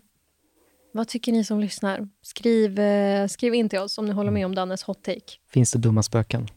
Vad 0.94 1.08
tycker 1.08 1.32
ni 1.32 1.44
som 1.44 1.60
lyssnar? 1.60 2.10
Skriv, 2.22 2.80
eh, 2.80 3.28
skriv 3.28 3.54
in 3.54 3.70
till 3.70 3.80
oss 3.80 3.98
om 3.98 4.06
ni 4.06 4.12
håller 4.12 4.32
med 4.32 4.46
om 4.46 4.56
Dannes 4.56 4.84
hot 4.84 5.04
take. 5.04 5.34
Finns 5.50 5.72
det 5.72 5.80
dumma 5.80 6.04
spöken? 6.04 6.48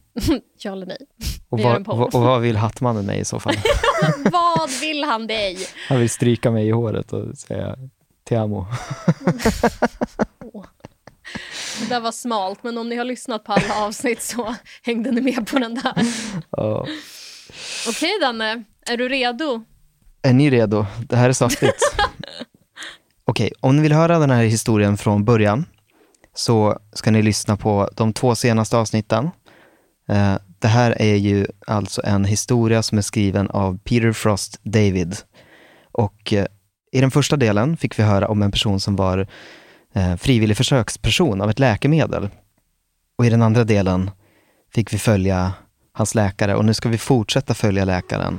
Ja 0.63 0.73
eller 0.73 0.87
nej? 0.87 0.99
Och, 1.49 1.61
vad, 1.61 1.87
vad- 1.87 2.15
och 2.15 2.21
vad 2.23 2.41
vill 2.41 2.57
Hattmannen 2.57 3.07
mig 3.07 3.19
i 3.21 3.25
så 3.25 3.41
fall? 3.41 3.55
Vad 4.33 4.71
vill 4.81 5.05
han 5.05 5.27
dig? 5.27 5.59
Han 5.89 5.99
vill 6.01 6.11
stryka 6.11 6.51
mig 6.51 6.69
i 6.69 6.71
håret 6.71 7.13
och 7.13 7.39
säga 7.39 7.77
te 8.29 8.37
amo. 8.37 8.67
Det 11.81 11.89
där 11.89 12.01
var 12.01 12.13
smalt, 12.13 12.63
men 12.63 12.79
om 12.79 12.89
ni 12.89 12.97
har 12.97 13.05
lyssnat 13.05 13.45
på 13.45 13.53
alla 13.53 13.75
avsnitt 13.87 14.23
så 14.23 14.55
hängde 14.83 15.11
ni 15.11 15.21
med 15.21 15.47
på 15.47 15.59
den 15.59 15.75
där. 15.75 15.95
Ja. 16.51 16.87
Okej 17.89 18.11
Danne, 18.21 18.65
är 18.87 18.97
du 18.97 19.09
redo? 19.09 19.65
Är 20.23 20.33
ni 20.33 20.51
redo? 20.51 20.87
Det 21.09 21.17
här 21.17 21.29
är 21.29 21.33
saftigt. 21.33 21.95
Okej, 23.25 23.53
om 23.61 23.77
ni 23.77 23.83
vill 23.83 23.93
höra 23.93 24.19
den 24.19 24.31
här 24.31 24.43
historien 24.45 24.97
från 24.97 25.25
början 25.25 25.65
så 26.35 26.79
ska 26.93 27.11
ni 27.11 27.23
lyssna 27.23 27.57
på 27.57 27.89
de 27.97 28.13
två 28.13 28.35
senaste 28.35 28.77
avsnitten. 28.77 29.31
Eh, 30.11 30.37
det 30.59 30.69
här 30.69 31.03
är 31.03 31.17
ju 31.17 31.47
alltså 31.67 32.03
en 32.05 32.25
historia 32.25 32.83
som 32.83 32.99
är 32.99 33.03
skriven 33.03 33.51
av 33.51 33.79
Peter 33.79 34.13
Frost 34.13 34.61
David. 34.63 35.17
Och 35.93 36.33
eh, 36.33 36.47
i 36.93 37.01
den 37.01 37.11
första 37.11 37.37
delen 37.37 37.77
fick 37.77 37.99
vi 37.99 38.03
höra 38.03 38.29
om 38.29 38.43
en 38.43 38.53
person 38.53 38.81
som 38.81 38.97
var 38.97 39.27
eh, 39.95 40.17
frivillig 40.17 40.57
försöksperson 40.57 41.41
av 41.41 41.51
ett 41.51 41.59
läkemedel. 41.59 42.29
Och 43.19 43.27
i 43.27 43.31
den 43.31 43.43
andra 43.43 43.65
delen 43.65 44.11
fick 44.75 44.93
vi 44.93 44.99
följa 44.99 45.53
hans 45.93 46.15
läkare 46.15 46.55
och 46.55 46.65
nu 46.65 46.75
ska 46.75 46.89
vi 46.89 46.99
fortsätta 46.99 47.55
följa 47.55 47.85
läkaren. 47.85 48.39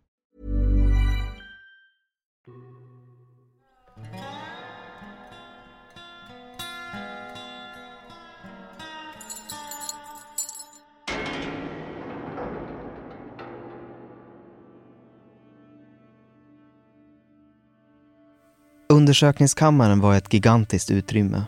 Undersökningskammaren 18.91 19.99
var 19.99 20.15
ett 20.15 20.33
gigantiskt 20.33 20.91
utrymme. 20.91 21.43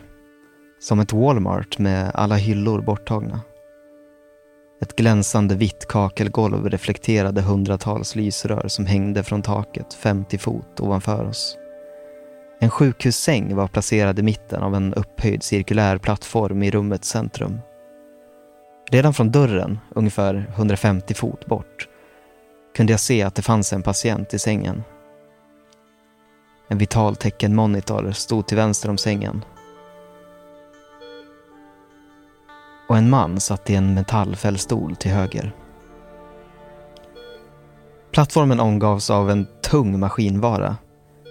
Som 0.79 0.99
ett 0.99 1.13
Walmart 1.13 1.79
med 1.79 2.11
alla 2.13 2.35
hyllor 2.35 2.81
borttagna. 2.81 3.41
Ett 4.81 4.95
glänsande 4.95 5.55
vitt 5.55 5.87
kakelgolv 5.87 6.69
reflekterade 6.69 7.41
hundratals 7.41 8.15
lysrör 8.15 8.67
som 8.67 8.85
hängde 8.85 9.23
från 9.23 9.41
taket 9.41 9.93
50 9.93 10.37
fot 10.37 10.79
ovanför 10.79 11.25
oss. 11.25 11.57
En 12.59 12.69
sjukhussäng 12.69 13.55
var 13.55 13.67
placerad 13.67 14.19
i 14.19 14.23
mitten 14.23 14.63
av 14.63 14.75
en 14.75 14.93
upphöjd 14.93 15.43
cirkulär 15.43 15.97
plattform 15.97 16.63
i 16.63 16.71
rummets 16.71 17.09
centrum. 17.09 17.59
Redan 18.91 19.13
från 19.13 19.31
dörren, 19.31 19.79
ungefär 19.95 20.51
150 20.55 21.13
fot 21.13 21.45
bort, 21.45 21.87
kunde 22.75 22.93
jag 22.93 22.99
se 22.99 23.23
att 23.23 23.35
det 23.35 23.41
fanns 23.41 23.73
en 23.73 23.83
patient 23.83 24.33
i 24.33 24.39
sängen. 24.39 24.83
En 26.73 26.79
vital 26.79 27.15
teckenmonitor 27.15 28.11
stod 28.11 28.47
till 28.47 28.57
vänster 28.57 28.89
om 28.89 28.97
sängen. 28.97 29.45
Och 32.87 32.97
en 32.97 33.09
man 33.09 33.39
satt 33.39 33.69
i 33.69 33.75
en 33.75 33.93
metallfällstol 33.93 34.95
till 34.95 35.11
höger. 35.11 35.55
Plattformen 38.11 38.59
omgavs 38.59 39.09
av 39.09 39.29
en 39.29 39.47
tung 39.63 39.99
maskinvara. 39.99 40.77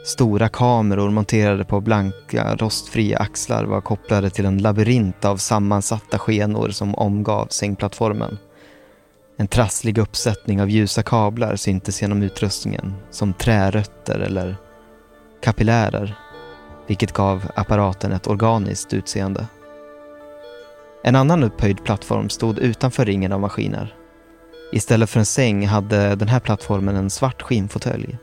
Stora 0.04 0.48
kameror 0.48 1.10
monterade 1.10 1.64
på 1.64 1.80
blanka, 1.80 2.56
rostfria 2.56 3.18
axlar 3.18 3.64
var 3.64 3.80
kopplade 3.80 4.30
till 4.30 4.46
en 4.46 4.58
labyrint 4.58 5.24
av 5.24 5.36
sammansatta 5.36 6.18
skenor 6.18 6.68
som 6.68 6.94
omgav 6.94 7.46
sängplattformen. 7.50 8.38
En 9.36 9.48
trasslig 9.48 9.98
uppsättning 9.98 10.62
av 10.62 10.70
ljusa 10.70 11.02
kablar 11.02 11.56
syntes 11.56 12.02
genom 12.02 12.22
utrustningen, 12.22 12.94
som 13.10 13.32
trärötter 13.32 14.18
eller 14.18 14.56
kapillärer, 15.42 16.18
vilket 16.86 17.12
gav 17.12 17.50
apparaten 17.54 18.12
ett 18.12 18.26
organiskt 18.26 18.92
utseende. 18.92 19.46
En 21.04 21.16
annan 21.16 21.42
upphöjd 21.42 21.84
plattform 21.84 22.28
stod 22.28 22.58
utanför 22.58 23.04
ringen 23.04 23.32
av 23.32 23.40
maskiner. 23.40 23.94
Istället 24.72 25.10
för 25.10 25.18
en 25.18 25.26
säng 25.26 25.66
hade 25.66 26.14
den 26.14 26.28
här 26.28 26.40
plattformen 26.40 26.96
en 26.96 27.10
svart 27.10 27.42
skinnfåtölj 27.42 28.18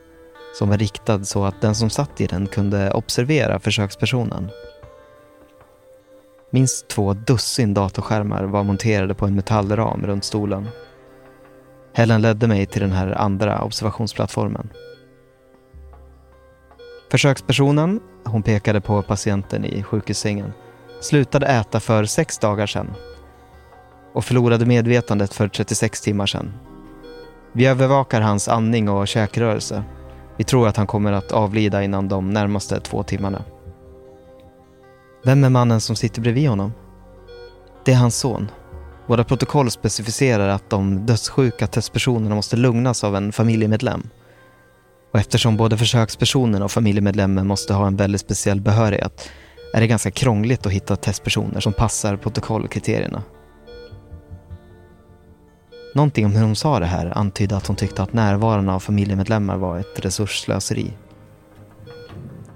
som 0.54 0.70
var 0.70 0.78
riktad 0.78 1.24
så 1.24 1.46
att 1.46 1.62
den 1.62 1.76
som 1.76 1.90
satt 1.90 2.22
i 2.22 2.28
den 2.28 2.48
kunde 2.48 2.92
observera 2.92 3.60
försökspersonen. 3.60 4.50
Minst 6.52 6.88
två 6.88 7.14
dussin 7.14 7.74
datorskärmar 7.74 8.44
var 8.44 8.64
monterade 8.64 9.14
på 9.14 9.26
en 9.26 9.36
metallram 9.36 10.06
runt 10.06 10.24
stolen. 10.24 10.68
Helen 11.94 12.22
ledde 12.22 12.48
mig 12.48 12.66
till 12.66 12.82
den 12.82 12.92
här 12.92 13.12
andra 13.12 13.62
observationsplattformen. 13.62 14.70
Försökspersonen 17.12 18.00
hon 18.24 18.44
pekade 18.44 18.82
på 18.82 19.02
patienten 19.02 19.66
i 19.66 19.84
sjukhussängen, 19.84 20.54
slutade 21.02 21.46
äta 21.46 21.80
för 21.80 22.06
sex 22.06 22.38
dagar 22.38 22.68
sedan 22.68 22.94
och 24.14 24.26
förlorade 24.26 24.66
medvetandet 24.66 25.34
för 25.34 25.48
36 25.48 26.02
timmar 26.02 26.26
sedan. 26.26 26.54
Vi 27.52 27.66
övervakar 27.66 28.22
hans 28.22 28.48
andning 28.48 28.90
och 28.90 29.08
käkrörelse. 29.08 29.84
Vi 30.38 30.44
tror 30.44 30.68
att 30.68 30.78
han 30.78 30.88
kommer 30.88 31.12
att 31.12 31.32
avlida 31.32 31.84
innan 31.84 32.08
de 32.08 32.30
närmaste 32.30 32.80
två 32.80 33.04
timmarna. 33.04 33.44
Vem 35.24 35.44
är 35.44 35.50
mannen 35.50 35.82
som 35.82 35.96
sitter 35.96 36.22
bredvid 36.22 36.50
honom? 36.50 36.74
Det 37.86 37.92
är 37.92 37.96
hans 37.96 38.18
son. 38.18 38.52
Våra 39.08 39.24
protokoll 39.24 39.72
specificerar 39.72 40.50
att 40.50 40.70
de 40.70 41.06
dödssjuka 41.06 41.68
testpersonerna 41.68 42.36
måste 42.36 42.58
lugnas 42.58 43.04
av 43.04 43.16
en 43.16 43.32
familjemedlem. 43.32 44.10
Och 45.12 45.20
eftersom 45.20 45.58
både 45.58 45.78
försökspersonen 45.78 46.62
och 46.62 46.72
familjemedlemmen 46.72 47.48
måste 47.48 47.74
ha 47.74 47.88
en 47.88 47.96
väldigt 47.96 48.22
speciell 48.22 48.62
behörighet 48.62 49.30
är 49.74 49.82
det 49.82 49.88
ganska 49.88 50.12
krångligt 50.12 50.66
att 50.66 50.72
hitta 50.72 50.96
testpersoner 50.96 51.60
som 51.60 51.74
passar 51.74 52.18
protokollkriterierna. 52.18 53.24
Någonting 55.96 56.26
om 56.26 56.32
hur 56.32 56.44
hon 56.44 56.56
sa 56.56 56.80
det 56.80 56.86
här 56.86 57.18
antydde 57.18 57.58
att 57.58 57.68
hon 57.68 57.76
tyckte 57.76 58.04
att 58.04 58.14
närvaron 58.14 58.70
av 58.70 58.80
familjemedlemmar 58.80 59.58
var 59.58 59.80
ett 59.80 60.00
resursslöseri. 60.00 60.94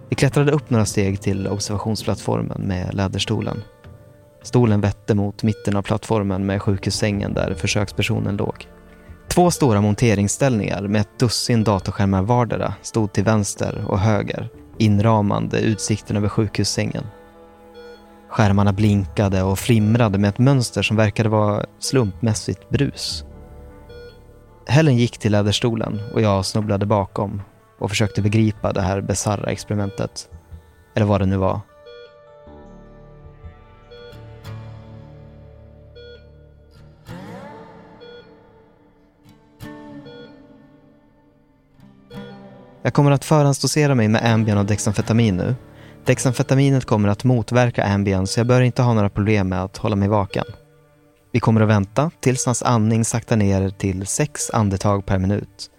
Vi 0.10 0.15
klättrade 0.15 0.51
upp 0.51 0.69
några 0.69 0.86
steg 0.86 1.22
till 1.22 1.48
observationsplattformen 1.48 2.62
med 2.62 2.93
läderstolen. 2.93 3.62
Stolen 4.43 4.81
vette 4.81 5.15
mot 5.15 5.43
mitten 5.43 5.75
av 5.75 5.81
plattformen 5.81 6.45
med 6.45 6.62
sjukhussängen 6.62 7.33
där 7.33 7.53
försökspersonen 7.53 8.38
låg. 8.38 8.67
Två 9.34 9.52
stora 9.52 9.82
monteringsställningar 9.82 10.82
med 10.82 11.02
ett 11.02 11.20
dussin 11.20 11.63
datorskärmar 11.63 12.22
vardera 12.22 12.74
stod 12.82 13.13
till 13.13 13.24
vänster 13.24 13.86
och 13.88 14.00
höger, 14.00 14.50
inramande 14.78 15.60
utsikten 15.60 16.18
över 16.18 16.30
sjukhussängen. 16.30 17.04
Skärmarna 18.30 18.74
blinkade 18.74 19.44
och 19.44 19.60
flimrade 19.60 20.18
med 20.18 20.30
ett 20.30 20.38
mönster 20.38 20.82
som 20.82 20.98
verkade 20.98 21.30
vara 21.30 21.66
slumpmässigt 21.80 22.70
brus. 22.70 23.25
Helen 24.68 24.98
gick 24.98 25.18
till 25.18 25.32
läderstolen 25.32 26.00
och 26.13 26.22
jag 26.22 26.46
snubblade 26.46 26.86
bakom 26.86 27.42
och 27.80 27.90
försökte 27.90 28.22
begripa 28.22 28.74
det 28.74 28.82
här 28.82 29.02
bisarra 29.02 29.52
experimentet. 29.52 30.30
Eller 30.96 31.06
vad 31.06 31.22
det 31.22 31.25
nu 31.25 31.38
var. 31.38 31.60
Jag 42.86 42.94
kommer 42.94 43.12
att 43.12 43.25
förhandsdosera 43.25 43.96
mig 43.96 44.08
med 44.08 44.34
Ambien 44.34 44.58
och 44.58 44.66
Dexamfetamin 44.66 45.38
nu. 45.38 45.56
Dexamfetaminet 46.06 46.86
kommer 46.86 47.10
att 47.10 47.24
motverka 47.24 47.84
Ambien 47.84 48.28
så 48.28 48.40
jag 48.40 48.48
bör 48.48 48.62
inte 48.62 48.82
ha 48.82 48.94
några 48.94 49.10
problem 49.10 49.50
med 49.50 49.63
att 49.63 49.78
hålla 49.78 49.96
mig 49.96 50.08
vaken. 50.08 50.46
Vi 51.32 51.40
kommer 51.40 51.62
att 51.62 51.70
vänta 51.70 52.12
tills 52.20 52.46
hans 52.46 52.63
andning 52.63 53.06
saktar 53.06 53.36
ner 53.36 53.70
till 53.70 54.06
sex 54.06 54.50
andetag 54.50 55.06
per 55.06 55.20
minut. 55.20 55.70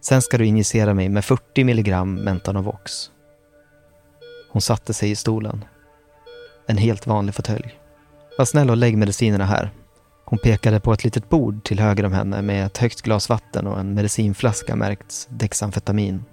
Sen 0.00 0.22
ska 0.22 0.38
du 0.38 0.46
injicera 0.46 0.94
mig 0.94 1.08
med 1.08 1.24
40 1.24 1.64
milligram 1.64 2.14
Mentanovox. 2.14 3.10
Hon 4.52 4.62
satte 4.62 4.94
sig 4.94 5.10
i 5.10 5.16
stolen. 5.16 5.64
En 6.66 6.76
helt 6.76 7.06
vanlig 7.06 7.34
fåtölj. 7.34 7.78
Var 8.38 8.44
snäll 8.44 8.70
och 8.70 8.76
lägg 8.76 8.98
medicinerna 8.98 9.44
här. 9.44 9.70
Hon 10.24 10.38
pekade 10.38 10.80
på 10.80 10.92
ett 10.92 11.04
litet 11.04 11.28
bord 11.28 11.64
till 11.64 11.80
höger 11.80 12.04
om 12.06 12.12
henne 12.12 12.42
med 12.42 12.66
ett 12.66 12.78
högt 12.78 13.02
glas 13.02 13.28
vatten 13.28 13.66
och 13.66 13.80
en 13.80 13.94
medicinflaska 13.94 14.76
märkt 14.76 15.26
Dexamfetamin. 15.30 16.24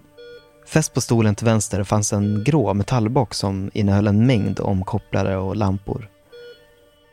Fäst 0.68 0.94
på 0.94 1.02
stolen 1.02 1.36
till 1.36 1.46
vänster 1.46 1.84
fanns 1.84 2.14
en 2.14 2.44
grå 2.44 2.74
metallbox 2.74 3.38
som 3.38 3.72
innehöll 3.74 4.08
en 4.08 4.26
mängd 4.28 4.60
omkopplare 4.60 5.38
och 5.38 5.56
lampor. 5.56 6.10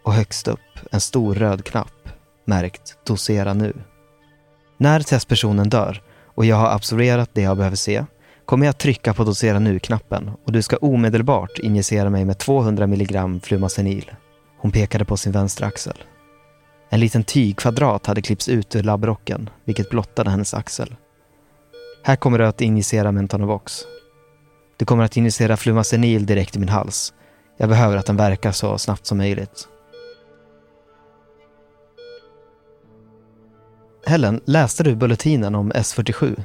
Och 0.04 0.12
högst 0.12 0.48
upp 0.48 0.60
en 0.90 1.00
stor 1.00 1.34
röd 1.34 1.64
knapp 1.64 2.08
märkt 2.44 2.98
Dosera 3.06 3.54
nu. 3.54 3.72
När 4.76 5.00
testpersonen 5.00 5.68
dör 5.68 6.02
och 6.34 6.44
jag 6.44 6.56
har 6.56 6.70
absorberat 6.70 7.30
det 7.32 7.42
jag 7.42 7.56
behöver 7.56 7.76
se 7.76 8.04
kommer 8.44 8.66
jag 8.66 8.78
trycka 8.78 9.14
på 9.14 9.24
Dosera 9.24 9.58
nu-knappen 9.58 10.30
och 10.44 10.52
du 10.52 10.62
ska 10.62 10.76
omedelbart 10.76 11.58
injicera 11.58 12.10
mig 12.10 12.24
med 12.24 12.38
200 12.38 12.84
mg 12.84 13.40
flumacenil. 13.42 14.10
Hon 14.58 14.70
pekade 14.70 15.04
på 15.04 15.16
sin 15.16 15.32
vänstra 15.32 15.66
axel. 15.66 15.96
En 16.90 17.00
liten 17.00 17.24
tygkvadrat 17.24 18.06
hade 18.06 18.22
klippts 18.22 18.48
ut 18.48 18.76
ur 18.76 18.82
labbrocken, 18.82 19.50
vilket 19.64 19.90
blottade 19.90 20.30
hennes 20.30 20.54
axel. 20.54 20.96
Här 22.06 22.16
kommer 22.16 22.38
du 22.38 22.46
att 22.46 22.60
injicera 22.60 23.12
Mentanovox. 23.12 23.82
Du 24.76 24.84
kommer 24.84 25.04
att 25.04 25.16
injicera 25.16 25.56
flumacenil 25.56 26.26
direkt 26.26 26.56
i 26.56 26.58
min 26.58 26.68
hals. 26.68 27.14
Jag 27.56 27.68
behöver 27.68 27.96
att 27.96 28.06
den 28.06 28.16
verkar 28.16 28.52
så 28.52 28.78
snabbt 28.78 29.06
som 29.06 29.18
möjligt. 29.18 29.68
Helen, 34.06 34.40
läste 34.44 34.82
du 34.82 34.96
bulletinen 34.96 35.54
om 35.54 35.72
S47? 35.72 36.42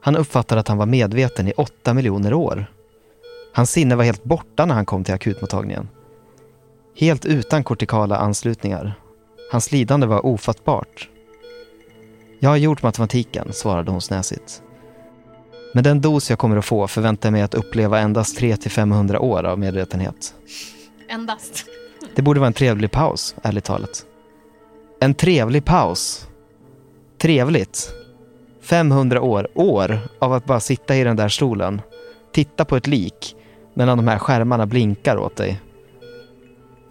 Han 0.00 0.16
uppfattade 0.16 0.60
att 0.60 0.68
han 0.68 0.78
var 0.78 0.86
medveten 0.86 1.48
i 1.48 1.52
åtta 1.52 1.94
miljoner 1.94 2.34
år. 2.34 2.66
Hans 3.54 3.70
sinne 3.70 3.96
var 3.96 4.04
helt 4.04 4.24
borta 4.24 4.66
när 4.66 4.74
han 4.74 4.86
kom 4.86 5.04
till 5.04 5.14
akutmottagningen. 5.14 5.88
Helt 6.96 7.24
utan 7.24 7.64
kortikala 7.64 8.16
anslutningar. 8.16 8.94
Hans 9.52 9.72
lidande 9.72 10.06
var 10.06 10.26
ofattbart. 10.26 11.08
Jag 12.38 12.50
har 12.50 12.56
gjort 12.56 12.82
matematiken, 12.82 13.52
svarade 13.52 13.90
hon 13.90 14.00
snäsigt. 14.00 14.62
Med 15.72 15.84
den 15.84 16.00
dos 16.00 16.30
jag 16.30 16.38
kommer 16.38 16.56
att 16.56 16.64
få 16.64 16.88
förväntar 16.88 17.26
jag 17.28 17.32
mig 17.32 17.42
att 17.42 17.54
uppleva 17.54 17.98
endast 17.98 18.40
300-500 18.40 19.16
år 19.16 19.44
av 19.44 19.58
medvetenhet. 19.58 20.34
Endast. 21.08 21.64
Det 22.14 22.22
borde 22.22 22.40
vara 22.40 22.46
en 22.46 22.52
trevlig 22.52 22.90
paus, 22.90 23.34
ärligt 23.42 23.64
talat. 23.64 24.04
En 25.00 25.14
trevlig 25.14 25.64
paus. 25.64 26.26
Trevligt. 27.18 27.90
500 28.62 29.20
år, 29.20 29.48
år 29.54 29.98
av 30.18 30.32
att 30.32 30.44
bara 30.44 30.60
sitta 30.60 30.96
i 30.96 31.04
den 31.04 31.16
där 31.16 31.28
stolen, 31.28 31.82
titta 32.32 32.64
på 32.64 32.76
ett 32.76 32.86
lik 32.86 33.36
medan 33.74 33.98
de 33.98 34.08
här 34.08 34.18
skärmarna 34.18 34.66
blinkar 34.66 35.16
åt 35.16 35.36
dig. 35.36 35.60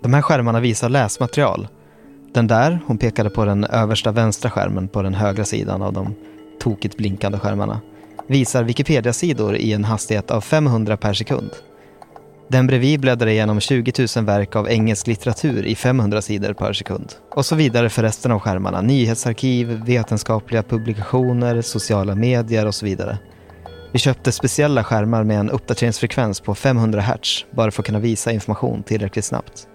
De 0.01 0.13
här 0.13 0.21
skärmarna 0.21 0.59
visar 0.59 0.89
läsmaterial. 0.89 1.67
Den 2.33 2.47
där, 2.47 2.79
hon 2.85 2.97
pekade 2.97 3.29
på 3.29 3.45
den 3.45 3.63
översta 3.63 4.11
vänstra 4.11 4.51
skärmen 4.51 4.87
på 4.87 5.01
den 5.01 5.13
högra 5.13 5.45
sidan 5.45 5.81
av 5.81 5.93
de 5.93 6.15
tokigt 6.59 6.97
blinkande 6.97 7.39
skärmarna, 7.39 7.81
visar 8.27 8.63
Wikipedia-sidor 8.63 9.55
i 9.55 9.73
en 9.73 9.83
hastighet 9.83 10.31
av 10.31 10.41
500 10.41 10.97
per 10.97 11.13
sekund. 11.13 11.51
Den 12.47 12.67
bredvid 12.67 12.99
bläddrar 12.99 13.27
igenom 13.27 13.59
20 13.59 14.07
000 14.15 14.25
verk 14.25 14.55
av 14.55 14.69
engelsk 14.69 15.07
litteratur 15.07 15.65
i 15.65 15.75
500 15.75 16.21
sidor 16.21 16.53
per 16.53 16.73
sekund. 16.73 17.13
Och 17.35 17.45
så 17.45 17.55
vidare 17.55 17.89
för 17.89 18.03
resten 18.03 18.31
av 18.31 18.39
skärmarna. 18.39 18.81
Nyhetsarkiv, 18.81 19.67
vetenskapliga 19.85 20.63
publikationer, 20.63 21.61
sociala 21.61 22.15
medier 22.15 22.65
och 22.65 22.75
så 22.75 22.85
vidare. 22.85 23.17
Vi 23.91 23.99
köpte 23.99 24.31
speciella 24.31 24.83
skärmar 24.83 25.23
med 25.23 25.39
en 25.39 25.49
uppdateringsfrekvens 25.49 26.39
på 26.39 26.55
500 26.55 27.01
Hz 27.01 27.45
bara 27.51 27.71
för 27.71 27.81
att 27.81 27.85
kunna 27.85 27.99
visa 27.99 28.31
information 28.31 28.83
tillräckligt 28.83 29.25
snabbt. 29.25 29.67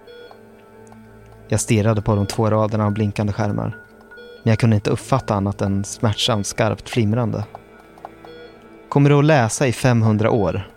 Jag 1.47 1.59
stirrade 1.59 2.01
på 2.01 2.15
de 2.15 2.25
två 2.25 2.49
raderna 2.49 2.85
av 2.85 2.91
blinkande 2.91 3.33
skärmar. 3.33 3.77
Men 4.43 4.51
jag 4.51 4.59
kunde 4.59 4.75
inte 4.75 4.89
uppfatta 4.89 5.33
annat 5.33 5.61
än 5.61 5.83
smärtsamt 5.83 6.47
skarpt 6.47 6.89
flimrande. 6.89 7.43
Kommer 8.95 9.09
du 9.09 9.19
att 9.19 9.25
läsa 9.25 9.67
i 9.67 9.71
500 9.71 10.31
år 10.31 10.67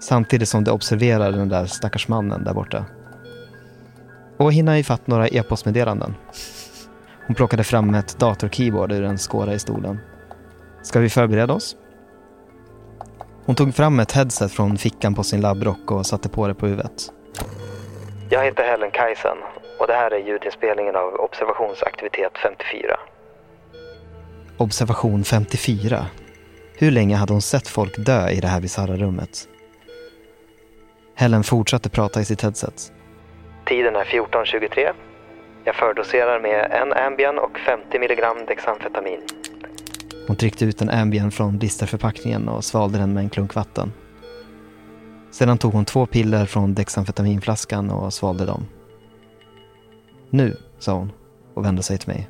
Samtidigt 0.00 0.48
som 0.48 0.64
de 0.64 0.70
observerar 0.70 1.32
den 1.32 1.48
där 1.48 1.66
stackars 1.66 2.08
mannen 2.08 2.44
där 2.44 2.54
borta. 2.54 2.84
Och 4.36 4.52
hinna 4.52 4.78
ifatt 4.78 5.06
några 5.06 5.28
e-postmeddelanden. 5.28 6.14
Hon 7.26 7.36
plockade 7.36 7.64
fram 7.64 7.94
ett 7.94 8.18
datorkeyboard 8.18 8.92
ur 8.92 9.02
en 9.02 9.18
skåra 9.18 9.54
i 9.54 9.58
stolen. 9.58 9.98
Ska 10.82 11.00
vi 11.00 11.10
förbereda 11.10 11.54
oss? 11.54 11.76
Hon 13.44 13.54
tog 13.54 13.74
fram 13.74 14.00
ett 14.00 14.12
headset 14.12 14.52
från 14.52 14.78
fickan 14.78 15.14
på 15.14 15.22
sin 15.22 15.40
labbrock 15.40 15.90
och 15.90 16.06
satte 16.06 16.28
på 16.28 16.48
det 16.48 16.54
på 16.54 16.66
huvudet. 16.66 17.12
Jag 18.30 18.44
heter 18.44 18.64
Helen 18.64 18.90
Kajsen 18.90 19.36
och 19.80 19.86
det 19.86 19.94
här 19.94 20.10
är 20.10 20.18
ljudinspelningen 20.18 20.96
av 20.96 21.14
observationsaktivitet 21.14 22.32
54. 22.42 22.98
Observation 24.56 25.24
54? 25.24 26.06
Hur 26.80 26.90
länge 26.90 27.16
hade 27.16 27.32
hon 27.32 27.42
sett 27.42 27.68
folk 27.68 28.06
dö 28.06 28.28
i 28.30 28.40
det 28.40 28.48
här 28.48 28.60
bisarra 28.60 28.96
rummet? 28.96 29.48
Helen 31.14 31.44
fortsatte 31.44 31.88
prata 31.90 32.20
i 32.20 32.24
sitt 32.24 32.42
headset. 32.42 32.92
Tiden 33.66 33.96
är 33.96 34.04
14.23. 34.04 34.92
Jag 35.64 35.74
fördoserar 35.74 36.40
med 36.40 36.72
en 36.72 36.92
Ambien 36.92 37.38
och 37.38 37.58
50 37.58 37.96
mg 37.96 38.46
Dexamfetamin. 38.48 39.20
Hon 40.26 40.36
tryckte 40.36 40.64
ut 40.64 40.82
en 40.82 40.90
Ambien 40.90 41.30
från 41.30 41.58
blisterförpackningen 41.58 42.48
och 42.48 42.64
svalde 42.64 42.98
den 42.98 43.14
med 43.14 43.22
en 43.22 43.30
klunk 43.30 43.54
vatten. 43.54 43.92
Sedan 45.30 45.58
tog 45.58 45.72
hon 45.72 45.84
två 45.84 46.06
piller 46.06 46.46
från 46.46 46.74
Dexamfetaminflaskan 46.74 47.90
och 47.90 48.14
svalde 48.14 48.46
dem. 48.46 48.66
Nu, 50.30 50.56
sa 50.78 50.92
hon 50.92 51.12
och 51.54 51.64
vände 51.64 51.82
sig 51.82 51.98
till 51.98 52.08
mig. 52.08 52.28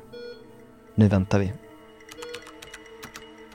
Nu 0.95 1.07
väntar 1.07 1.39
vi. 1.39 1.53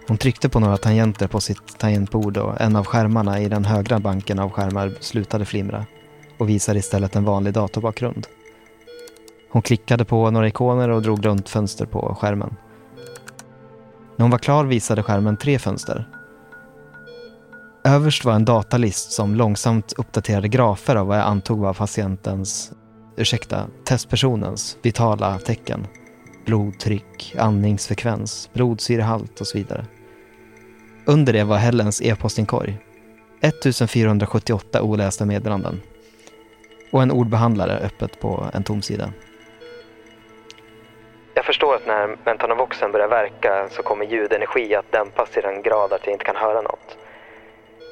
Hon 0.09 0.19
tryckte 0.19 0.49
på 0.49 0.61
några 0.61 0.77
tangenter 0.77 1.29
på 1.29 1.41
sitt 1.41 1.79
tangentbord 1.79 2.37
och 2.37 2.61
en 2.61 2.77
av 2.77 2.87
skärmarna 2.87 3.41
i 3.41 3.49
den 3.49 3.65
högra 3.65 3.99
banken 3.99 4.39
av 4.39 4.51
skärmar 4.51 4.93
slutade 5.01 5.45
flimra 5.45 5.87
och 6.39 6.49
visade 6.49 6.79
istället 6.79 7.17
en 7.17 7.25
vanlig 7.25 7.55
datorbakgrund. 7.55 8.27
Hon 9.51 9.63
klickade 9.63 10.05
på 10.05 10.31
några 10.31 10.49
ikoner 10.49 10.89
och 10.89 11.03
drog 11.03 11.27
runt 11.27 11.49
fönster 11.49 11.87
på 11.87 12.17
skärmen. 12.21 12.57
När 14.17 14.25
hon 14.25 14.31
var 14.31 14.39
klar 14.39 14.65
visade 14.65 15.03
skärmen 15.03 15.37
tre 15.37 15.59
fönster. 15.59 16.09
Överst 17.85 18.25
var 18.25 18.33
en 18.33 18.45
datalist 18.45 19.13
som 19.13 19.35
långsamt 19.35 19.93
uppdaterade 19.93 20.49
grafer 20.49 20.97
av 20.97 21.07
vad 21.07 21.19
jag 21.19 21.27
antog 21.27 21.59
var 21.59 21.75
patientens, 21.75 22.73
ursäkta, 23.17 23.67
testpersonens 23.85 24.77
vitala 24.83 25.39
tecken. 25.39 25.87
Blodtryck, 26.45 27.35
andningsfrekvens, 27.39 28.51
blodsyrehalt 28.53 29.41
och 29.41 29.47
så 29.47 29.59
vidare. 29.59 29.85
Under 31.07 31.33
det 31.33 31.45
var 31.45 31.57
Hellens 31.57 32.03
e-postinkorg. 32.03 32.77
1478 33.41 34.83
olästa 34.83 35.25
meddelanden. 35.25 35.81
Och 36.93 37.03
en 37.03 37.11
ordbehandlare 37.11 37.79
öppet 37.79 38.21
på 38.21 38.47
en 38.55 38.65
tom 38.65 38.83
sida. 38.83 39.13
Jag 41.35 41.45
förstår 41.45 41.75
att 41.75 41.87
när 41.87 42.17
Mentanovoxen 42.25 42.93
börjar 42.93 43.09
verka 43.09 43.69
så 43.71 43.83
kommer 43.83 44.05
ljudenergi 44.05 44.75
att 44.75 44.93
dämpas 44.93 45.31
till 45.31 45.43
den 45.43 45.63
grad 45.63 45.93
att 45.93 46.07
jag 46.07 46.15
inte 46.15 46.25
kan 46.25 46.37
höra 46.37 46.63
något. 46.63 46.97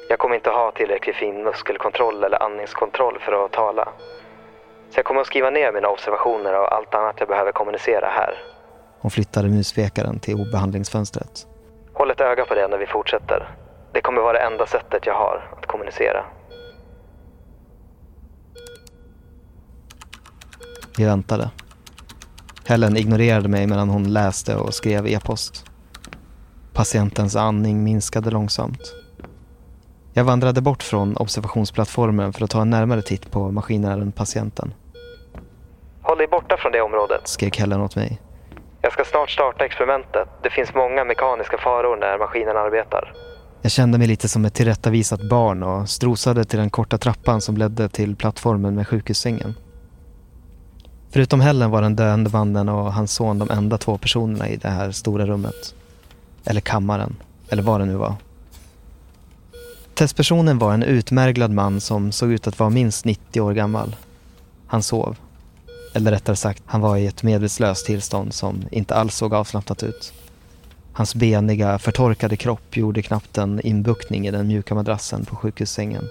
Jag 0.09 0.19
kommer 0.19 0.35
inte 0.35 0.49
ha 0.49 0.71
tillräckligt 0.71 1.15
fin 1.15 1.43
muskelkontroll 1.43 2.23
eller 2.23 2.43
andningskontroll 2.43 3.19
för 3.19 3.45
att 3.45 3.51
tala. 3.51 3.89
Så 4.93 4.99
jag 4.99 5.05
kommer 5.05 5.21
att 5.21 5.27
skriva 5.27 5.49
ner 5.49 5.71
mina 5.71 5.87
observationer 5.87 6.59
och 6.59 6.73
allt 6.73 6.93
annat 6.93 7.15
jag 7.19 7.27
behöver 7.27 7.51
kommunicera 7.51 8.07
här. 8.07 8.33
Hon 8.99 9.11
flyttade 9.11 9.49
musvekaren 9.49 10.19
till 10.19 10.35
ordbehandlingsfönstret. 10.35 11.47
Håll 11.93 12.11
ett 12.11 12.21
öga 12.21 12.45
på 12.45 12.55
det 12.55 12.67
när 12.67 12.77
vi 12.77 12.85
fortsätter. 12.85 13.55
Det 13.93 14.01
kommer 14.01 14.21
vara 14.21 14.33
det 14.33 14.39
enda 14.39 14.65
sättet 14.65 15.05
jag 15.05 15.13
har 15.13 15.55
att 15.57 15.65
kommunicera. 15.65 16.25
Vi 20.97 21.05
väntade. 21.05 21.49
Helen 22.65 22.97
ignorerade 22.97 23.47
mig 23.49 23.67
medan 23.67 23.89
hon 23.89 24.13
läste 24.13 24.55
och 24.55 24.73
skrev 24.73 25.07
e-post. 25.07 25.65
Patientens 26.73 27.35
andning 27.35 27.83
minskade 27.83 28.31
långsamt. 28.31 28.93
Jag 30.13 30.23
vandrade 30.23 30.61
bort 30.61 30.83
från 30.83 31.17
observationsplattformen 31.17 32.33
för 32.33 32.43
att 32.43 32.51
ta 32.51 32.61
en 32.61 32.69
närmare 32.69 33.01
titt 33.01 33.31
på 33.31 33.51
maskinen 33.51 33.99
runt 33.99 34.15
patienten. 34.15 34.73
Håll 36.13 36.17
dig 36.17 36.27
borta 36.27 36.57
från 36.57 36.71
det 36.71 36.81
området, 36.81 37.27
skrek 37.27 37.59
Helen 37.59 37.81
åt 37.81 37.95
mig. 37.95 38.21
Jag 38.81 38.93
ska 38.93 39.05
snart 39.05 39.29
starta 39.29 39.65
experimentet. 39.65 40.27
Det 40.43 40.49
finns 40.49 40.73
många 40.73 41.03
mekaniska 41.03 41.57
faror 41.57 41.97
när 41.97 42.17
maskinen 42.17 42.57
arbetar. 42.57 43.13
Jag 43.61 43.71
kände 43.71 43.97
mig 43.97 44.07
lite 44.07 44.29
som 44.29 44.45
ett 44.45 44.53
tillrättavisat 44.53 45.29
barn 45.29 45.63
och 45.63 45.89
strosade 45.89 46.45
till 46.45 46.59
den 46.59 46.69
korta 46.69 46.97
trappan 46.97 47.41
som 47.41 47.57
ledde 47.57 47.89
till 47.89 48.15
plattformen 48.15 48.75
med 48.75 48.87
sjukhussängen. 48.87 49.55
Förutom 51.11 51.41
Helen 51.41 51.71
var 51.71 51.81
den 51.81 51.95
döende 51.95 52.29
mannen 52.33 52.69
och 52.69 52.93
hans 52.93 53.13
son 53.13 53.39
de 53.39 53.49
enda 53.49 53.77
två 53.77 53.97
personerna 53.97 54.49
i 54.49 54.55
det 54.55 54.69
här 54.69 54.91
stora 54.91 55.25
rummet. 55.25 55.75
Eller 56.45 56.61
kammaren, 56.61 57.15
eller 57.49 57.63
vad 57.63 57.79
det 57.79 57.85
nu 57.85 57.95
var. 57.95 58.15
Testpersonen 59.93 60.59
var 60.59 60.73
en 60.73 60.83
utmärglad 60.83 61.51
man 61.51 61.81
som 61.81 62.11
såg 62.11 62.31
ut 62.31 62.47
att 62.47 62.59
vara 62.59 62.69
minst 62.69 63.05
90 63.05 63.41
år 63.41 63.53
gammal. 63.53 63.95
Han 64.67 64.83
sov. 64.83 65.17
Eller 65.93 66.11
rättare 66.11 66.35
sagt, 66.35 66.63
han 66.65 66.81
var 66.81 66.97
i 66.97 67.07
ett 67.07 67.23
medvetslöst 67.23 67.85
tillstånd 67.85 68.33
som 68.33 68.63
inte 68.71 68.95
alls 68.95 69.15
såg 69.15 69.33
avslappnat 69.33 69.83
ut. 69.83 70.13
Hans 70.93 71.15
beniga, 71.15 71.79
förtorkade 71.79 72.35
kropp 72.35 72.77
gjorde 72.77 73.01
knappt 73.01 73.37
en 73.37 73.61
inbuktning 73.61 74.27
i 74.27 74.31
den 74.31 74.47
mjuka 74.47 74.75
madrassen 74.75 75.25
på 75.25 75.35
sjukhussängen. 75.35 76.09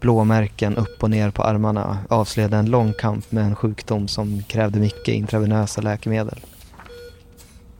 Blåmärken 0.00 0.76
upp 0.76 1.02
och 1.02 1.10
ner 1.10 1.30
på 1.30 1.42
armarna 1.42 1.98
avslöjade 2.08 2.56
en 2.56 2.70
lång 2.70 2.92
kamp 2.92 3.32
med 3.32 3.44
en 3.44 3.56
sjukdom 3.56 4.08
som 4.08 4.42
krävde 4.42 4.80
mycket 4.80 5.14
intravenösa 5.14 5.80
läkemedel. 5.80 6.40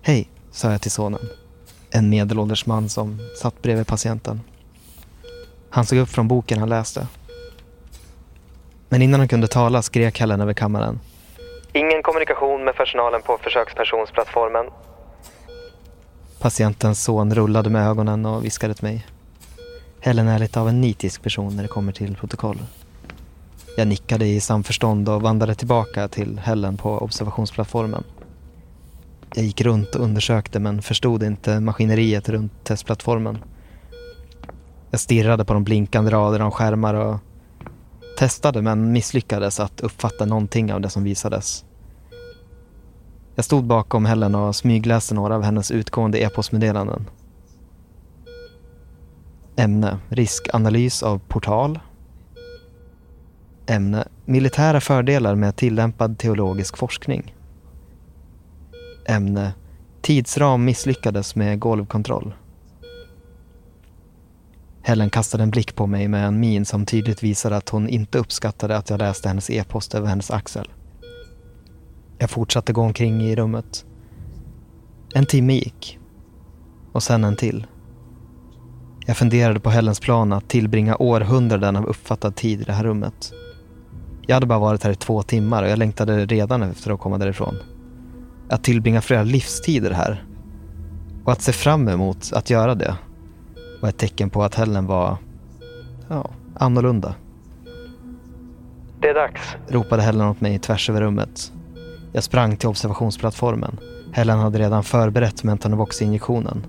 Hej, 0.03 0.29
sa 0.51 0.71
jag 0.71 0.83
till 0.83 0.91
sonen. 0.91 1.29
En 1.91 2.11
medelålders 2.11 2.67
man 2.67 2.89
som 2.89 3.19
satt 3.43 3.63
bredvid 3.63 3.87
patienten. 3.87 4.41
Han 5.71 5.87
såg 5.87 5.99
upp 5.99 6.09
från 6.09 6.29
boken 6.29 6.59
han 6.59 6.69
läste. 6.69 7.07
Men 8.93 9.03
innan 9.03 9.21
han 9.21 9.29
kunde 9.29 9.49
tala 9.49 9.83
skrek 9.83 10.21
Helen 10.21 10.41
över 10.41 10.53
kammaren. 10.53 11.01
Ingen 11.73 12.03
kommunikation 12.03 12.65
med 12.65 12.77
personalen 12.77 13.23
på 13.23 13.39
försökspersonsplattformen. 13.43 14.67
Patientens 16.41 17.05
son 17.05 17.35
rullade 17.35 17.71
med 17.71 17.89
ögonen 17.89 18.27
och 18.27 18.45
viskade 18.45 18.75
till 18.75 18.85
mig. 18.85 19.07
Helen 20.01 20.29
är 20.29 20.39
lite 20.39 20.61
av 20.61 20.69
en 20.69 20.81
nitisk 20.81 21.23
person 21.23 21.57
när 21.57 21.63
det 21.63 21.69
kommer 21.69 21.93
till 21.93 22.17
protokoll. 22.17 22.59
Jag 23.77 23.89
nickade 23.89 24.27
i 24.27 24.41
samförstånd 24.41 25.09
och 25.09 25.23
vandrade 25.23 25.55
tillbaka 25.55 26.09
till 26.09 26.39
Helen 26.39 26.77
på 26.77 26.99
observationsplattformen. 26.99 28.05
Jag 29.35 29.45
gick 29.45 29.61
runt 29.61 29.95
och 29.95 30.05
undersökte 30.05 30.59
men 30.59 30.83
förstod 30.83 31.23
inte 31.23 31.61
maskineriet 31.61 32.29
runt 32.29 32.65
testplattformen. 32.65 33.39
Jag 34.91 35.01
stirrade 35.01 35.45
på 35.45 35.53
de 35.53 35.65
blinkande 35.65 36.11
raderna 36.11 36.47
av 36.47 36.51
skärmar 36.51 36.95
och 36.95 37.19
testade 38.19 38.63
men 38.63 38.93
misslyckades 38.93 39.61
att 39.61 39.81
uppfatta 39.81 40.25
någonting 40.25 40.73
av 40.73 40.81
det 40.81 40.91
som 40.91 41.05
visades. 41.05 41.65
Jag 43.35 43.45
stod 43.45 43.65
bakom 43.65 44.05
Helen 44.05 44.35
och 44.35 44.57
smygläste 44.57 45.15
några 45.15 45.35
av 45.35 45.43
hennes 45.43 45.71
utgående 45.71 46.23
e-postmeddelanden. 46.23 47.07
Ämne 49.57 49.99
Riskanalys 50.09 51.03
av 51.03 51.19
portal. 51.19 51.79
Ämne 53.67 54.09
Militära 54.25 54.81
fördelar 54.81 55.35
med 55.35 55.57
tillämpad 55.57 56.19
teologisk 56.19 56.77
forskning. 56.77 57.35
Ämne 59.07 59.53
Tidsram 60.01 60.65
misslyckades 60.65 61.35
med 61.35 61.61
golvkontroll. 61.61 62.33
Helen 64.83 65.11
kastade 65.11 65.43
en 65.43 65.51
blick 65.51 65.75
på 65.75 65.87
mig 65.87 66.09
med 66.09 66.27
en 66.27 66.41
min 66.41 66.65
som 66.65 66.87
tydligt 66.87 67.23
visade 67.23 67.57
att 67.57 67.69
hon 67.69 67.89
inte 67.89 68.19
uppskattade 68.19 68.77
att 68.77 68.91
jag 68.91 68.99
läste 68.99 69.29
hennes 69.29 69.51
e-post 69.51 69.95
över 69.95 70.09
hennes 70.09 70.31
axel. 70.31 70.69
Jag 72.19 72.31
fortsatte 72.31 72.73
gå 72.73 72.83
omkring 72.83 73.23
i 73.23 73.37
rummet. 73.37 73.85
En 75.15 75.27
timme 75.27 75.55
gick. 75.55 75.99
Och 76.93 77.03
sen 77.03 77.25
en 77.25 77.37
till. 77.37 77.67
Jag 79.07 79.17
funderade 79.17 79.61
på 79.61 79.71
Helens 79.71 80.01
plan 80.01 80.33
att 80.33 80.49
tillbringa 80.49 80.97
århundraden 80.97 81.77
av 81.77 81.87
uppfattad 81.87 82.37
tid 82.37 82.61
i 82.61 82.65
det 82.65 82.73
här 82.73 82.85
rummet. 82.85 83.33
Jag 84.27 84.37
hade 84.37 84.47
bara 84.47 84.59
varit 84.59 84.85
här 84.85 84.91
i 84.91 84.95
två 84.95 85.23
timmar 85.23 85.63
och 85.63 85.69
jag 85.69 85.79
längtade 85.79 86.27
redan 86.27 86.63
efter 86.63 86.91
att 86.91 87.01
komma 87.01 87.19
därifrån. 87.19 87.57
Att 88.49 88.65
tillbringa 88.65 89.01
flera 89.01 89.23
livstider 89.23 89.91
här 89.91 90.25
och 91.25 91.33
att 91.33 91.43
se 91.43 91.53
fram 91.53 91.89
emot 91.89 92.33
att 92.33 92.51
göra 92.51 92.75
det 92.75 92.97
var 93.81 93.89
ett 93.89 93.99
tecken 93.99 94.31
på 94.31 94.43
att 94.43 94.55
Helen 94.55 94.87
var 94.87 95.17
ja, 96.09 96.31
annorlunda. 96.55 97.15
Det 99.01 99.09
är 99.09 99.15
dags, 99.15 99.57
ropade 99.69 100.03
Helen 100.03 100.29
åt 100.29 100.41
mig 100.41 100.59
tvärs 100.59 100.91
över 100.91 101.01
rummet. 101.01 101.53
Jag 102.13 102.25
sprang 102.25 102.57
till 102.57 102.69
observationsplattformen. 102.69 103.79
Helen 104.13 104.39
hade 104.39 104.59
redan 104.59 104.85
förberett 104.85 105.45
Mentanovox-injektionen. 105.45 106.67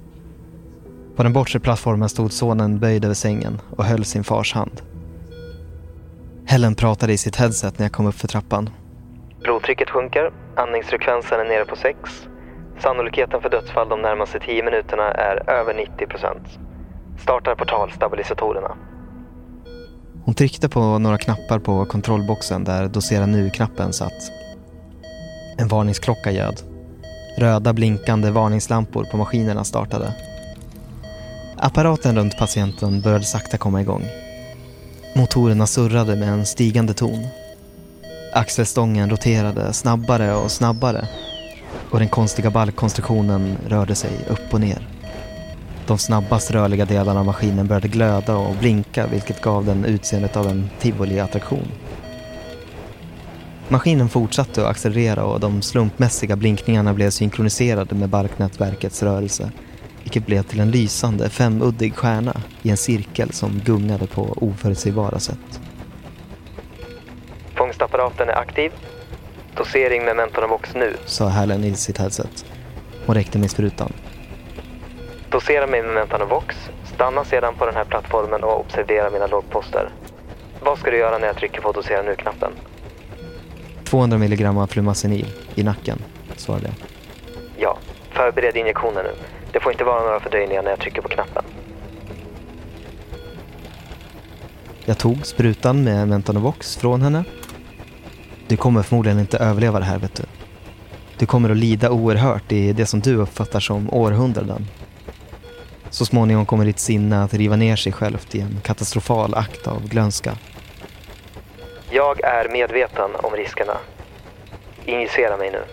På 1.16 1.24
den 1.24 1.34
bortre 1.34 1.60
plattformen 1.60 2.10
stod 2.10 2.32
sonen 2.32 2.80
böjd 2.80 3.06
över 3.06 3.14
sängen 3.14 3.62
och 3.78 3.86
höll 3.86 4.06
sin 4.06 4.24
fars 4.24 4.54
hand. 4.54 4.82
Helen 6.46 6.76
pratade 6.76 7.14
i 7.14 7.18
sitt 7.18 7.36
headset 7.36 7.80
när 7.80 7.86
jag 7.86 7.92
kom 7.92 8.06
upp 8.08 8.16
för 8.16 8.28
trappan. 8.28 8.70
Blodtrycket 9.42 9.90
sjunker, 9.90 10.32
andningsfrekvensen 10.56 11.40
är 11.40 11.46
nere 11.46 11.66
på 11.66 11.76
6. 11.76 11.98
Sannolikheten 12.80 13.42
för 13.42 13.50
dödsfall 13.50 13.90
de 13.90 14.02
närmaste 14.02 14.40
10 14.40 14.64
minuterna 14.64 15.12
är 15.12 15.50
över 15.50 15.74
90 15.74 16.08
procent. 16.08 16.60
Startar 17.22 17.56
portalstabilisatorerna. 17.56 18.72
Hon 20.26 20.36
tryckte 20.36 20.70
på 20.70 21.00
några 21.00 21.18
knappar 21.18 21.60
på 21.60 21.86
kontrollboxen 21.86 22.64
där 22.64 22.88
dosera 22.88 23.26
nu-knappen 23.26 23.94
satt. 23.94 24.32
En 25.58 25.68
varningsklocka 25.68 26.32
ljöd. 26.32 26.62
Röda 27.38 27.74
blinkande 27.74 28.32
varningslampor 28.32 29.04
på 29.04 29.18
maskinerna 29.18 29.64
startade. 29.64 30.14
Apparaten 31.58 32.16
runt 32.16 32.38
patienten 32.38 33.02
började 33.02 33.26
sakta 33.26 33.58
komma 33.58 33.82
igång. 33.82 34.06
Motorerna 35.16 35.68
surrade 35.68 36.16
med 36.16 36.30
en 36.30 36.46
stigande 36.46 36.94
ton. 36.94 37.28
Axelstången 38.34 39.10
roterade 39.10 39.74
snabbare 39.74 40.36
och 40.36 40.52
snabbare 40.52 41.08
och 41.92 42.00
den 42.00 42.10
konstiga 42.10 42.50
balkkonstruktionen 42.50 43.58
rörde 43.68 43.96
sig 43.96 44.12
upp 44.30 44.54
och 44.54 44.62
ner. 44.62 44.91
De 45.88 45.98
snabbast 45.98 46.52
rörliga 46.52 46.86
delarna 46.86 47.20
av 47.20 47.26
maskinen 47.26 47.68
började 47.68 47.88
glöda 47.88 48.36
och 48.36 48.56
blinka 48.56 49.08
vilket 49.08 49.42
gav 49.42 49.66
den 49.66 49.86
utseendet 49.86 50.38
av 50.38 50.48
en 50.48 50.70
tivoliattraktion. 50.80 51.68
Maskinen 53.68 54.10
fortsatte 54.10 54.62
att 54.62 54.72
accelerera 54.72 55.24
och 55.24 55.40
de 55.40 55.62
slumpmässiga 55.62 56.36
blinkningarna 56.36 56.94
blev 56.94 57.10
synkroniserade 57.10 57.96
med 57.96 58.10
balknätverkets 58.10 59.04
rörelse 59.04 59.52
vilket 60.04 60.26
blev 60.26 60.44
till 60.44 60.60
en 60.60 60.72
lysande 60.72 61.30
femuddig 61.30 61.96
stjärna 61.96 62.42
i 62.62 62.70
en 62.70 62.78
cirkel 62.78 63.34
som 63.34 63.62
gungade 63.66 64.08
på 64.08 64.22
oförutsägbara 64.22 65.20
sätt. 65.20 65.62
Fångstapparaten 67.56 68.30
är 68.30 68.38
aktiv. 68.38 68.72
Dosering 69.58 70.06
med 70.06 70.16
Mentonovox 70.16 70.74
nu. 70.76 70.96
Sa 71.06 71.28
Helen 71.28 71.64
i 71.64 71.76
sitt 71.76 71.98
headset. 71.98 72.46
Hon 73.06 73.16
räckte 73.16 73.40
mig 73.40 73.50
sprutan. 73.50 73.94
Dosera 75.32 75.68
mig 75.68 75.84
med 75.84 75.94
Mentanovox. 75.94 76.56
Stanna 76.84 77.24
sedan 77.26 77.56
på 77.56 77.66
den 77.66 77.76
här 77.76 77.84
plattformen 77.84 78.44
och 78.44 78.60
observera 78.60 79.10
mina 79.10 79.28
lågposter. 79.28 79.90
Vad 80.60 80.78
ska 80.80 80.92
du 80.92 80.98
göra 80.98 81.18
när 81.18 81.28
jag 81.28 81.36
trycker 81.36 81.62
på 81.62 81.72
dosera 81.72 82.02
nu-knappen? 82.02 82.52
200 83.84 84.18
milligram 84.18 84.58
av 84.58 84.68
flumazenil 84.68 85.28
i 85.56 85.64
nacken, 85.64 86.00
svarade 86.36 86.66
jag. 86.66 86.76
Ja, 87.58 87.78
förbered 88.10 88.58
injektionen 88.58 89.04
nu. 89.04 89.12
Det 89.52 89.60
får 89.60 89.72
inte 89.72 89.84
vara 89.84 90.04
några 90.04 90.20
fördröjningar 90.20 90.64
när 90.64 90.70
jag 90.70 90.80
trycker 90.80 91.02
på 91.02 91.08
knappen. 91.08 91.44
Jag 94.86 94.98
tog 94.98 95.26
sprutan 95.26 95.84
med 95.84 96.08
Mentanovox 96.08 96.78
från 96.78 97.02
henne. 97.02 97.24
Du 98.48 98.58
kommer 98.58 98.84
förmodligen 98.84 99.20
inte 99.20 99.38
överleva 99.38 99.80
det 99.80 99.86
här, 99.86 100.00
vet 100.00 100.16
du. 100.16 100.24
Du 101.18 101.26
kommer 101.26 101.50
att 101.50 101.58
lida 101.58 101.92
oerhört 101.92 102.52
i 102.52 102.74
det 102.74 102.86
som 102.86 103.00
du 103.00 103.16
uppfattar 103.16 103.60
som 103.60 103.94
århundraden. 103.94 104.68
Så 105.92 106.06
småningom 106.06 106.46
kommer 106.46 106.66
ditt 106.66 106.80
sinne 106.80 107.24
att 107.24 107.34
riva 107.34 107.56
ner 107.56 107.76
sig 107.76 107.92
självt 107.92 108.36
i 108.36 108.40
en 108.40 108.62
katastrofal 108.64 109.34
akt 109.34 109.68
av 109.68 109.88
glömska. 109.88 110.38
Jag 111.90 112.24
är 112.24 112.50
medveten 112.50 113.12
om 113.16 113.34
riskerna. 113.34 113.78
Injicera 114.86 115.38
mig 115.38 115.52
nu. 115.52 115.64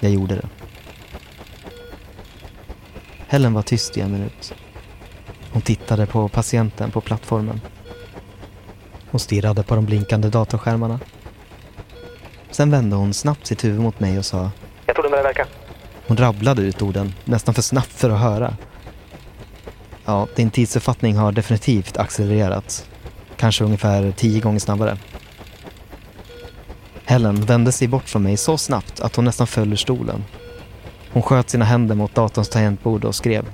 Jag 0.00 0.10
gjorde 0.12 0.34
det. 0.34 0.48
Helen 3.28 3.54
var 3.54 3.62
tyst 3.62 3.96
i 3.96 4.00
en 4.00 4.12
minut. 4.12 4.54
Hon 5.52 5.62
tittade 5.62 6.06
på 6.06 6.28
patienten 6.28 6.90
på 6.90 7.00
plattformen. 7.00 7.60
Hon 9.10 9.20
stirrade 9.20 9.62
på 9.62 9.74
de 9.74 9.84
blinkande 9.84 10.28
datorskärmarna. 10.28 11.00
Sen 12.50 12.70
vände 12.70 12.96
hon 12.96 13.14
snabbt 13.14 13.46
sitt 13.46 13.64
huvud 13.64 13.80
mot 13.80 14.00
mig 14.00 14.18
och 14.18 14.24
sa 14.24 14.50
Jag 14.86 14.96
tror 14.96 15.02
det 15.02 15.10
börjar 15.10 15.24
verka. 15.24 15.46
Hon 16.06 16.16
rabblade 16.16 16.62
ut 16.62 16.82
orden, 16.82 17.14
nästan 17.24 17.54
för 17.54 17.62
snabbt 17.62 17.92
för 17.92 18.10
att 18.10 18.20
höra. 18.20 18.56
Ja, 20.04 20.28
din 20.36 20.50
tidsuppfattning 20.50 21.16
har 21.16 21.32
definitivt 21.32 21.96
accelererat. 21.96 22.88
Kanske 23.36 23.64
ungefär 23.64 24.12
tio 24.16 24.40
gånger 24.40 24.58
snabbare. 24.58 24.98
Helen 27.04 27.44
vände 27.44 27.72
sig 27.72 27.88
bort 27.88 28.08
från 28.08 28.22
mig 28.22 28.36
så 28.36 28.58
snabbt 28.58 29.00
att 29.00 29.16
hon 29.16 29.24
nästan 29.24 29.46
föll 29.46 29.72
ur 29.72 29.76
stolen. 29.76 30.24
Hon 31.12 31.22
sköt 31.22 31.50
sina 31.50 31.64
händer 31.64 31.94
mot 31.94 32.14
datorns 32.14 32.48
tangentbord 32.48 33.04
och 33.04 33.14
skrev. 33.14 33.46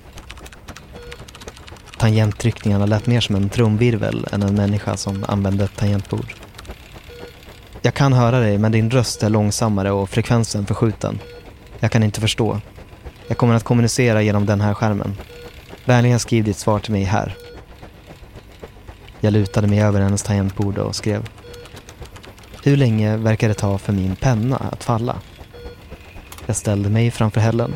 Tangenttryckningarna 1.98 2.86
lät 2.86 3.06
mer 3.06 3.20
som 3.20 3.34
en 3.34 3.48
trumvirvel 3.48 4.26
än 4.32 4.42
en 4.42 4.54
människa 4.54 4.96
som 4.96 5.24
använde 5.28 5.64
ett 5.64 5.76
tangentbord. 5.76 6.34
Jag 7.82 7.94
kan 7.94 8.12
höra 8.12 8.40
dig 8.40 8.58
men 8.58 8.72
din 8.72 8.90
röst 8.90 9.22
är 9.22 9.28
långsammare 9.28 9.90
och 9.90 10.10
frekvensen 10.10 10.66
förskjuten. 10.66 11.18
Jag 11.80 11.90
kan 11.90 12.02
inte 12.02 12.20
förstå. 12.20 12.60
Jag 13.28 13.38
kommer 13.38 13.54
att 13.54 13.64
kommunicera 13.64 14.22
genom 14.22 14.46
den 14.46 14.60
här 14.60 14.74
skärmen. 14.74 15.16
Vänligen 15.84 16.18
skriv 16.18 16.44
ditt 16.44 16.56
svar 16.56 16.78
till 16.78 16.92
mig 16.92 17.04
här. 17.04 17.36
Jag 19.20 19.32
lutade 19.32 19.66
mig 19.66 19.80
över 19.80 20.00
hennes 20.00 20.22
tangentbord 20.22 20.78
och 20.78 20.96
skrev. 20.96 21.28
Hur 22.64 22.76
länge 22.76 23.16
verkar 23.16 23.48
det 23.48 23.54
ta 23.54 23.78
för 23.78 23.92
min 23.92 24.16
penna 24.16 24.56
att 24.56 24.84
falla? 24.84 25.16
Jag 26.46 26.56
ställde 26.56 26.88
mig 26.88 27.10
framför 27.10 27.40
Helen. 27.40 27.74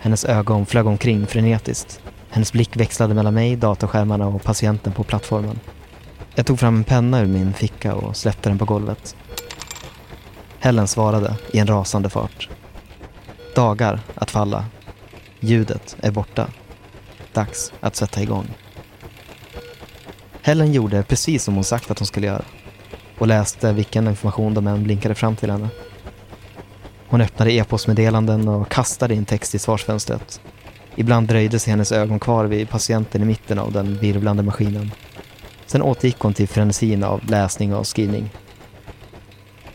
Hennes 0.00 0.24
ögon 0.24 0.66
flög 0.66 0.86
omkring 0.86 1.26
frenetiskt. 1.26 2.00
Hennes 2.30 2.52
blick 2.52 2.76
växlade 2.76 3.14
mellan 3.14 3.34
mig, 3.34 3.56
datorskärmarna 3.56 4.26
och 4.26 4.42
patienten 4.42 4.92
på 4.92 5.04
plattformen. 5.04 5.60
Jag 6.34 6.46
tog 6.46 6.60
fram 6.60 6.76
en 6.76 6.84
penna 6.84 7.20
ur 7.20 7.26
min 7.26 7.52
ficka 7.52 7.94
och 7.94 8.16
släppte 8.16 8.48
den 8.48 8.58
på 8.58 8.64
golvet. 8.64 9.16
Helen 10.58 10.88
svarade 10.88 11.36
i 11.52 11.58
en 11.58 11.66
rasande 11.66 12.10
fart. 12.10 12.48
Dagar 13.56 14.00
att 14.14 14.30
falla. 14.30 14.64
Ljudet 15.40 15.96
är 16.00 16.10
borta. 16.10 16.48
Dags 17.32 17.72
att 17.80 17.96
sätta 17.96 18.22
igång. 18.22 18.46
Helen 20.42 20.72
gjorde 20.72 21.02
precis 21.02 21.44
som 21.44 21.54
hon 21.54 21.64
sagt 21.64 21.90
att 21.90 21.98
hon 21.98 22.06
skulle 22.06 22.26
göra 22.26 22.44
och 23.18 23.26
läste 23.26 23.72
vilken 23.72 24.08
information 24.08 24.54
de 24.54 24.66
än 24.66 24.82
blinkade 24.82 25.14
fram 25.14 25.36
till 25.36 25.50
henne. 25.50 25.68
Hon 27.08 27.20
öppnade 27.20 27.52
e-postmeddelanden 27.52 28.48
och 28.48 28.68
kastade 28.68 29.14
in 29.14 29.24
text 29.24 29.54
i 29.54 29.58
svarsfönstret. 29.58 30.40
Ibland 30.94 31.28
dröjde 31.28 31.58
sig 31.58 31.70
hennes 31.70 31.92
ögon 31.92 32.20
kvar 32.20 32.44
vid 32.44 32.68
patienten 32.68 33.22
i 33.22 33.24
mitten 33.24 33.58
av 33.58 33.72
den 33.72 33.98
virvlande 33.98 34.42
maskinen. 34.42 34.90
Sen 35.66 35.82
återgick 35.82 36.18
hon 36.18 36.34
till 36.34 36.48
frenesin 36.48 37.04
av 37.04 37.30
läsning 37.30 37.74
och 37.74 37.86
skrivning. 37.86 38.30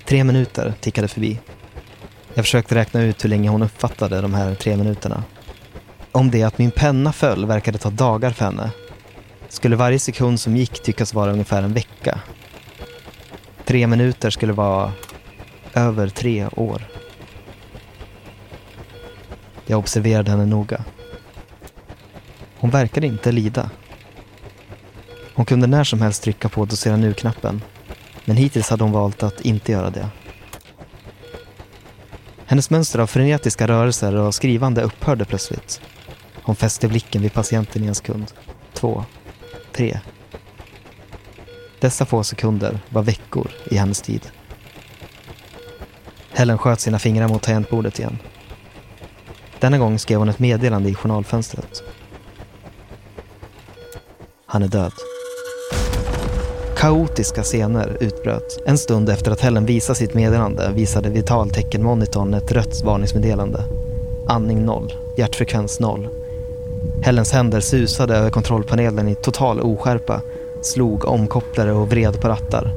Tre 0.05 0.23
minuter 0.23 0.73
tickade 0.79 1.07
förbi. 1.07 1.39
Jag 2.33 2.45
försökte 2.45 2.75
räkna 2.75 3.01
ut 3.01 3.23
hur 3.23 3.29
länge 3.29 3.49
hon 3.49 3.63
uppfattade 3.63 4.21
de 4.21 4.33
här 4.33 4.55
tre 4.55 4.77
minuterna. 4.77 5.23
Om 6.11 6.31
det 6.31 6.43
att 6.43 6.57
min 6.57 6.71
penna 6.71 7.13
föll 7.13 7.45
verkade 7.45 7.77
ta 7.77 7.89
dagar 7.89 8.31
för 8.31 8.45
henne 8.45 8.71
skulle 9.49 9.75
varje 9.75 9.99
sekund 9.99 10.39
som 10.39 10.57
gick 10.57 10.83
tyckas 10.83 11.13
vara 11.13 11.31
ungefär 11.31 11.63
en 11.63 11.73
vecka. 11.73 12.19
Tre 13.65 13.87
minuter 13.87 14.29
skulle 14.29 14.53
vara 14.53 14.91
över 15.73 16.07
tre 16.07 16.47
år. 16.47 16.81
Jag 19.65 19.79
observerade 19.79 20.31
henne 20.31 20.45
noga. 20.45 20.83
Hon 22.57 22.69
verkade 22.69 23.07
inte 23.07 23.31
lida. 23.31 23.69
Hon 25.33 25.45
kunde 25.45 25.67
när 25.67 25.83
som 25.83 26.01
helst 26.01 26.23
trycka 26.23 26.49
på 26.49 26.65
dosera 26.65 26.97
nu-knappen. 26.97 27.61
Men 28.25 28.37
hittills 28.37 28.69
hade 28.69 28.83
hon 28.83 28.93
valt 28.93 29.23
att 29.23 29.41
inte 29.41 29.71
göra 29.71 29.89
det. 29.89 30.09
Hennes 32.51 32.69
mönster 32.69 32.99
av 32.99 33.07
frenetiska 33.07 33.67
rörelser 33.67 34.15
och 34.15 34.35
skrivande 34.35 34.81
upphörde 34.81 35.25
plötsligt. 35.25 35.81
Hon 36.33 36.55
fäste 36.55 36.87
blicken 36.87 37.21
vid 37.21 37.33
patienten 37.33 37.83
i 37.83 37.87
en 37.87 37.95
sekund. 37.95 38.31
Två. 38.73 39.05
Tre. 39.71 39.99
Dessa 41.79 42.05
få 42.05 42.23
sekunder 42.23 42.79
var 42.89 43.03
veckor 43.03 43.51
i 43.65 43.75
hennes 43.75 44.01
tid. 44.01 44.21
Helen 46.31 46.57
sköt 46.57 46.79
sina 46.79 46.99
fingrar 46.99 47.27
mot 47.27 47.43
tangentbordet 47.43 47.99
igen. 47.99 48.17
Denna 49.59 49.77
gång 49.77 49.99
skrev 49.99 50.19
hon 50.19 50.29
ett 50.29 50.39
meddelande 50.39 50.89
i 50.89 50.95
journalfönstret. 50.95 51.83
Han 54.45 54.63
är 54.63 54.67
död. 54.67 54.93
Kaotiska 56.81 57.43
scener 57.43 57.97
utbröt. 57.99 58.59
En 58.65 58.77
stund 58.77 59.09
efter 59.09 59.31
att 59.31 59.41
Helen 59.41 59.65
visade 59.65 59.97
sitt 59.97 60.13
meddelande 60.13 60.71
visade 60.75 61.09
vitalteckenmonitorn 61.09 62.33
ett 62.33 62.51
rött 62.51 62.83
varningsmeddelande. 62.83 63.63
Andning 64.27 64.65
noll, 64.65 64.93
hjärtfrekvens 65.17 65.79
noll. 65.79 66.07
Hellens 67.01 67.31
händer 67.31 67.59
susade 67.59 68.15
över 68.15 68.29
kontrollpanelen 68.29 69.07
i 69.07 69.15
total 69.15 69.59
oskärpa, 69.59 70.21
slog 70.61 71.05
omkopplare 71.05 71.71
och 71.71 71.89
vred 71.89 72.21
på 72.21 72.27
rattar. 72.27 72.73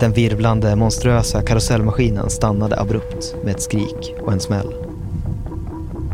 Den 0.00 0.12
virvlande, 0.12 0.76
monstruösa 0.76 1.42
karusellmaskinen 1.42 2.30
stannade 2.30 2.80
abrupt 2.80 3.34
med 3.44 3.54
ett 3.54 3.62
skrik 3.62 4.14
och 4.20 4.32
en 4.32 4.40
smäll. 4.40 4.74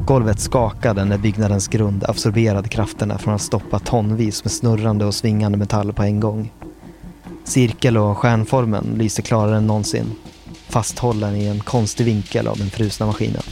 Golvet 0.07 0.41
skakade 0.41 1.05
när 1.05 1.19
byggnadens 1.19 1.69
grund 1.69 2.05
absorberade 2.09 2.69
krafterna 2.69 3.19
från 3.19 3.35
att 3.35 3.43
stoppa 3.43 3.79
tonvis 3.79 4.45
med 4.45 4.53
snurrande 4.53 5.05
och 5.05 5.15
svingande 5.15 5.59
metall 5.59 5.93
på 5.93 6.03
en 6.03 6.21
gång. 6.21 6.51
Cirkel 7.53 7.99
och 7.99 8.19
stjärnformen 8.19 8.95
lyser 8.99 9.23
klarare 9.23 9.57
än 9.57 9.67
någonsin, 9.67 10.15
fasthållen 10.69 11.37
i 11.37 11.47
en 11.47 11.61
konstig 11.61 12.05
vinkel 12.05 12.49
av 12.49 12.59
den 12.59 12.71
frusna 12.71 13.07
maskinen. 13.07 13.43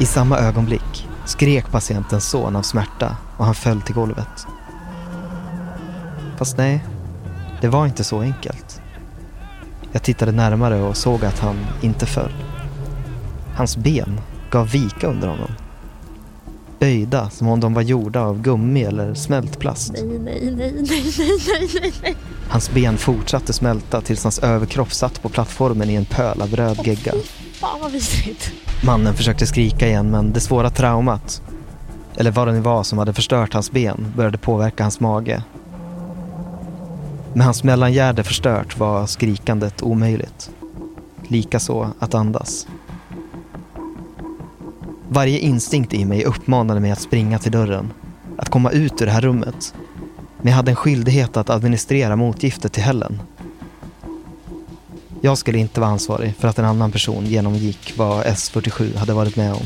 I 0.00 0.06
samma 0.06 0.38
ögonblick 0.38 1.08
skrek 1.24 1.70
patientens 1.70 2.30
son 2.30 2.56
av 2.56 2.62
smärta 2.62 3.16
och 3.36 3.44
han 3.44 3.54
föll 3.54 3.82
till 3.82 3.94
golvet. 3.94 4.46
Fast 6.38 6.56
nej, 6.56 6.84
det 7.60 7.68
var 7.68 7.86
inte 7.86 8.04
så 8.04 8.20
enkelt. 8.20 8.80
Jag 9.92 10.02
tittade 10.02 10.32
närmare 10.32 10.82
och 10.82 10.96
såg 10.96 11.24
att 11.24 11.38
han 11.38 11.56
inte 11.82 12.06
föll. 12.06 12.32
Hans 13.56 13.76
ben 13.76 14.20
gav 14.50 14.70
vika 14.70 15.06
under 15.06 15.28
honom. 15.28 15.50
Böjda 16.78 17.30
som 17.30 17.48
om 17.48 17.60
de 17.60 17.74
var 17.74 17.82
gjorda 17.82 18.20
av 18.20 18.42
gummi 18.42 18.82
eller 18.84 19.14
smältplast. 19.14 19.92
Nej, 19.92 20.04
nej, 20.04 20.18
nej, 20.18 20.54
nej, 20.56 20.72
nej, 20.88 21.04
nej, 21.18 21.68
nej, 21.80 21.92
nej. 22.02 22.16
Hans 22.48 22.70
ben 22.70 22.98
fortsatte 22.98 23.52
smälta 23.52 24.00
tills 24.00 24.22
hans 24.22 24.38
överkropp 24.38 24.92
satt 24.92 25.22
på 25.22 25.28
plattformen 25.28 25.90
i 25.90 25.94
en 25.94 26.04
pöl 26.04 26.42
av 26.42 26.56
röd 26.56 26.78
gegga. 26.84 27.12
Fan 27.52 27.80
vad 27.80 27.92
vidrigt. 27.92 28.52
Mannen 28.84 29.14
försökte 29.14 29.46
skrika 29.46 29.88
igen 29.88 30.10
men 30.10 30.32
det 30.32 30.40
svåra 30.40 30.70
traumat, 30.70 31.42
eller 32.16 32.30
vad 32.30 32.48
det 32.48 32.52
nu 32.52 32.60
var 32.60 32.82
som 32.82 32.98
hade 32.98 33.12
förstört 33.12 33.54
hans 33.54 33.70
ben, 33.70 34.12
började 34.16 34.38
påverka 34.38 34.82
hans 34.84 35.00
mage. 35.00 35.42
Med 37.34 37.44
hans 37.44 37.64
mellangärde 37.64 38.24
förstört 38.24 38.78
var 38.78 39.06
skrikandet 39.06 39.82
omöjligt. 39.82 40.50
Likaså 41.28 41.90
att 41.98 42.14
andas. 42.14 42.66
Varje 45.08 45.38
instinkt 45.38 45.94
i 45.94 46.04
mig 46.04 46.24
uppmanade 46.24 46.80
mig 46.80 46.90
att 46.90 47.00
springa 47.00 47.38
till 47.38 47.52
dörren. 47.52 47.92
Att 48.38 48.48
komma 48.48 48.70
ut 48.70 49.02
ur 49.02 49.06
det 49.06 49.12
här 49.12 49.20
rummet. 49.20 49.74
Men 50.36 50.48
jag 50.48 50.56
hade 50.56 50.70
en 50.70 50.76
skyldighet 50.76 51.36
att 51.36 51.50
administrera 51.50 52.16
motgiftet 52.16 52.72
till 52.72 52.82
Helen. 52.82 53.20
Jag 55.20 55.38
skulle 55.38 55.58
inte 55.58 55.80
vara 55.80 55.90
ansvarig 55.90 56.34
för 56.36 56.48
att 56.48 56.58
en 56.58 56.64
annan 56.64 56.92
person 56.92 57.26
genomgick 57.26 57.94
vad 57.96 58.24
S47 58.26 58.96
hade 58.96 59.12
varit 59.12 59.36
med 59.36 59.52
om. 59.52 59.62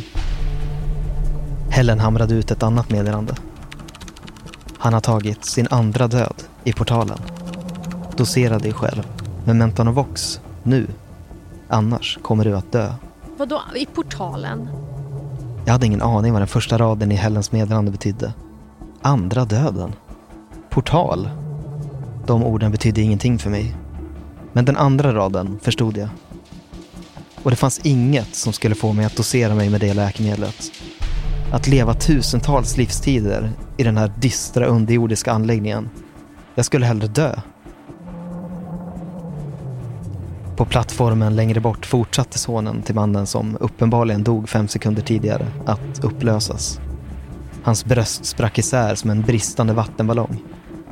Helen 1.70 2.00
hamrade 2.00 2.34
ut 2.34 2.50
ett 2.50 2.62
annat 2.62 2.90
meddelande. 2.90 3.34
Han 4.78 4.92
har 4.92 5.00
tagit 5.00 5.44
sin 5.44 5.66
andra 5.70 6.08
död 6.08 6.42
i 6.64 6.72
portalen. 6.72 7.18
Dosera 8.16 8.58
dig 8.58 8.72
själv 8.72 9.02
med 9.44 9.56
Mentanovox 9.56 10.40
nu. 10.62 10.86
Annars 11.68 12.18
kommer 12.22 12.44
du 12.44 12.56
att 12.56 12.72
dö. 12.72 12.94
Vadå, 13.36 13.62
i 13.76 13.86
portalen? 13.86 14.68
Jag 15.64 15.72
hade 15.72 15.86
ingen 15.86 16.02
aning 16.02 16.32
vad 16.32 16.40
den 16.40 16.48
första 16.48 16.78
raden 16.78 17.12
i 17.12 17.14
Hellens 17.14 17.52
meddelande 17.52 17.90
betydde. 17.90 18.32
Andra 19.02 19.44
döden. 19.44 19.92
Portal. 20.70 21.30
De 22.26 22.44
orden 22.44 22.70
betydde 22.70 23.00
ingenting 23.00 23.38
för 23.38 23.50
mig. 23.50 23.76
Men 24.52 24.64
den 24.64 24.76
andra 24.76 25.14
raden 25.14 25.58
förstod 25.62 25.96
jag. 25.96 26.08
Och 27.42 27.50
det 27.50 27.56
fanns 27.56 27.80
inget 27.82 28.34
som 28.34 28.52
skulle 28.52 28.74
få 28.74 28.92
mig 28.92 29.04
att 29.04 29.16
dosera 29.16 29.54
mig 29.54 29.70
med 29.70 29.80
det 29.80 29.94
läkemedlet. 29.94 30.72
Att 31.52 31.66
leva 31.66 31.94
tusentals 31.94 32.76
livstider 32.76 33.50
i 33.76 33.82
den 33.82 33.96
här 33.96 34.12
dystra 34.18 34.66
underjordiska 34.66 35.32
anläggningen. 35.32 35.90
Jag 36.54 36.64
skulle 36.64 36.86
hellre 36.86 37.06
dö. 37.06 37.40
På 40.60 40.66
plattformen 40.66 41.36
längre 41.36 41.60
bort 41.60 41.86
fortsatte 41.86 42.38
sonen 42.38 42.82
till 42.82 42.94
mannen 42.94 43.26
som 43.26 43.56
uppenbarligen 43.60 44.24
dog 44.24 44.48
fem 44.48 44.68
sekunder 44.68 45.02
tidigare 45.02 45.46
att 45.66 46.04
upplösas. 46.04 46.80
Hans 47.62 47.84
bröst 47.84 48.24
sprack 48.24 48.58
isär 48.58 48.94
som 48.94 49.10
en 49.10 49.22
bristande 49.22 49.72
vattenballong. 49.72 50.42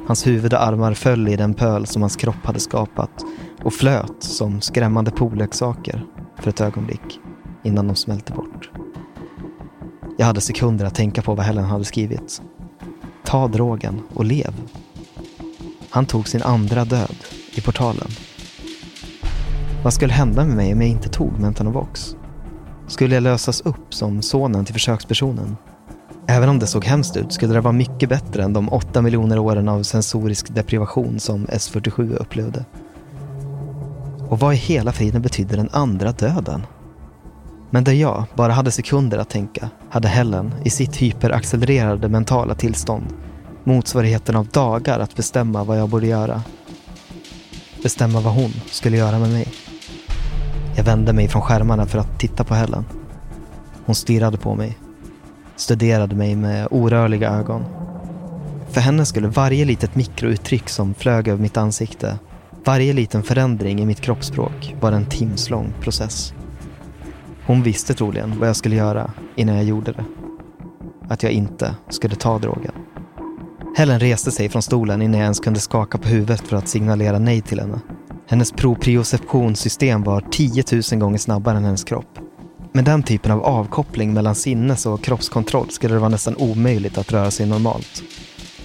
Hans 0.06 0.26
huvud 0.26 0.54
och 0.54 0.62
armar 0.62 0.94
föll 0.94 1.28
i 1.28 1.36
den 1.36 1.54
pöl 1.54 1.86
som 1.86 2.02
hans 2.02 2.16
kropp 2.16 2.44
hade 2.44 2.60
skapat 2.60 3.10
och 3.64 3.72
flöt 3.72 4.22
som 4.22 4.60
skrämmande 4.60 5.10
polleksaker 5.10 6.04
för 6.38 6.50
ett 6.50 6.60
ögonblick 6.60 7.20
innan 7.64 7.86
de 7.86 7.96
smälte 7.96 8.32
bort. 8.32 8.70
Jag 10.18 10.26
hade 10.26 10.40
sekunder 10.40 10.86
att 10.86 10.94
tänka 10.94 11.22
på 11.22 11.34
vad 11.34 11.46
Helen 11.46 11.64
hade 11.64 11.84
skrivit. 11.84 12.42
Ta 13.24 13.48
drogen 13.48 14.02
och 14.14 14.24
lev. 14.24 14.54
Han 15.90 16.06
tog 16.06 16.28
sin 16.28 16.42
andra 16.42 16.84
död 16.84 17.16
i 17.54 17.60
portalen. 17.60 18.08
Vad 19.82 19.92
skulle 19.92 20.12
hända 20.12 20.44
med 20.44 20.56
mig 20.56 20.72
om 20.72 20.80
jag 20.80 20.90
inte 20.90 21.08
tog 21.08 21.38
Mentanovox? 21.38 22.16
Skulle 22.86 23.14
jag 23.14 23.22
lösas 23.22 23.60
upp 23.60 23.94
som 23.94 24.22
sonen 24.22 24.64
till 24.64 24.74
försökspersonen? 24.74 25.56
Även 26.26 26.48
om 26.48 26.58
det 26.58 26.66
såg 26.66 26.84
hemskt 26.84 27.16
ut 27.16 27.32
skulle 27.32 27.54
det 27.54 27.60
vara 27.60 27.72
mycket 27.72 28.08
bättre 28.08 28.42
än 28.42 28.52
de 28.52 28.72
åtta 28.72 29.02
miljoner 29.02 29.38
åren 29.38 29.68
av 29.68 29.82
sensorisk 29.82 30.54
deprivation 30.54 31.20
som 31.20 31.46
S47 31.46 32.16
upplevde. 32.16 32.64
Och 34.28 34.40
vad 34.40 34.54
i 34.54 34.56
hela 34.56 34.92
friden 34.92 35.22
betyder 35.22 35.56
den 35.56 35.70
andra 35.72 36.12
döden? 36.12 36.66
Men 37.70 37.84
där 37.84 37.92
jag 37.92 38.24
bara 38.34 38.52
hade 38.52 38.70
sekunder 38.70 39.18
att 39.18 39.30
tänka 39.30 39.70
hade 39.90 40.08
Helen 40.08 40.54
i 40.64 40.70
sitt 40.70 40.96
hyperaccelererade 40.96 42.08
mentala 42.08 42.54
tillstånd 42.54 43.04
motsvarigheten 43.68 44.36
av 44.36 44.46
dagar 44.46 44.98
att 44.98 45.16
bestämma 45.16 45.64
vad 45.64 45.78
jag 45.78 45.88
borde 45.88 46.06
göra. 46.06 46.42
Bestämma 47.82 48.20
vad 48.20 48.34
hon 48.34 48.52
skulle 48.70 48.96
göra 48.96 49.18
med 49.18 49.30
mig. 49.30 49.48
Jag 50.78 50.84
vände 50.84 51.12
mig 51.12 51.28
från 51.28 51.42
skärmarna 51.42 51.86
för 51.86 51.98
att 51.98 52.18
titta 52.18 52.44
på 52.44 52.54
Helen. 52.54 52.84
Hon 53.86 53.94
stirrade 53.94 54.38
på 54.38 54.54
mig. 54.54 54.78
Studerade 55.56 56.16
mig 56.16 56.36
med 56.36 56.68
orörliga 56.70 57.30
ögon. 57.30 57.64
För 58.70 58.80
henne 58.80 59.06
skulle 59.06 59.28
varje 59.28 59.64
litet 59.64 59.94
mikrouttryck 59.94 60.68
som 60.68 60.94
flög 60.94 61.28
över 61.28 61.42
mitt 61.42 61.56
ansikte, 61.56 62.18
varje 62.64 62.92
liten 62.92 63.22
förändring 63.22 63.80
i 63.80 63.86
mitt 63.86 64.00
kroppsspråk 64.00 64.74
vara 64.80 64.96
en 64.96 65.06
timslång 65.06 65.72
process. 65.80 66.34
Hon 67.46 67.62
visste 67.62 67.94
troligen 67.94 68.38
vad 68.38 68.48
jag 68.48 68.56
skulle 68.56 68.76
göra 68.76 69.10
innan 69.36 69.54
jag 69.54 69.64
gjorde 69.64 69.92
det. 69.92 70.04
Att 71.08 71.22
jag 71.22 71.32
inte 71.32 71.74
skulle 71.88 72.14
ta 72.14 72.38
drogen. 72.38 72.72
Helen 73.76 74.00
reste 74.00 74.30
sig 74.30 74.48
från 74.48 74.62
stolen 74.62 75.02
innan 75.02 75.18
jag 75.20 75.24
ens 75.24 75.40
kunde 75.40 75.60
skaka 75.60 75.98
på 75.98 76.08
huvudet 76.08 76.40
för 76.40 76.56
att 76.56 76.68
signalera 76.68 77.18
nej 77.18 77.40
till 77.40 77.60
henne. 77.60 77.80
Hennes 78.30 78.52
proprioceptionssystem 78.52 80.02
var 80.02 80.20
10 80.30 80.64
000 80.92 81.00
gånger 81.00 81.18
snabbare 81.18 81.56
än 81.56 81.64
hennes 81.64 81.84
kropp. 81.84 82.18
Med 82.72 82.84
den 82.84 83.02
typen 83.02 83.32
av 83.32 83.44
avkoppling 83.44 84.14
mellan 84.14 84.34
sinnes 84.34 84.86
och 84.86 85.04
kroppskontroll 85.04 85.70
skulle 85.70 85.94
det 85.94 86.00
vara 86.00 86.08
nästan 86.08 86.36
omöjligt 86.36 86.98
att 86.98 87.12
röra 87.12 87.30
sig 87.30 87.46
normalt. 87.46 88.02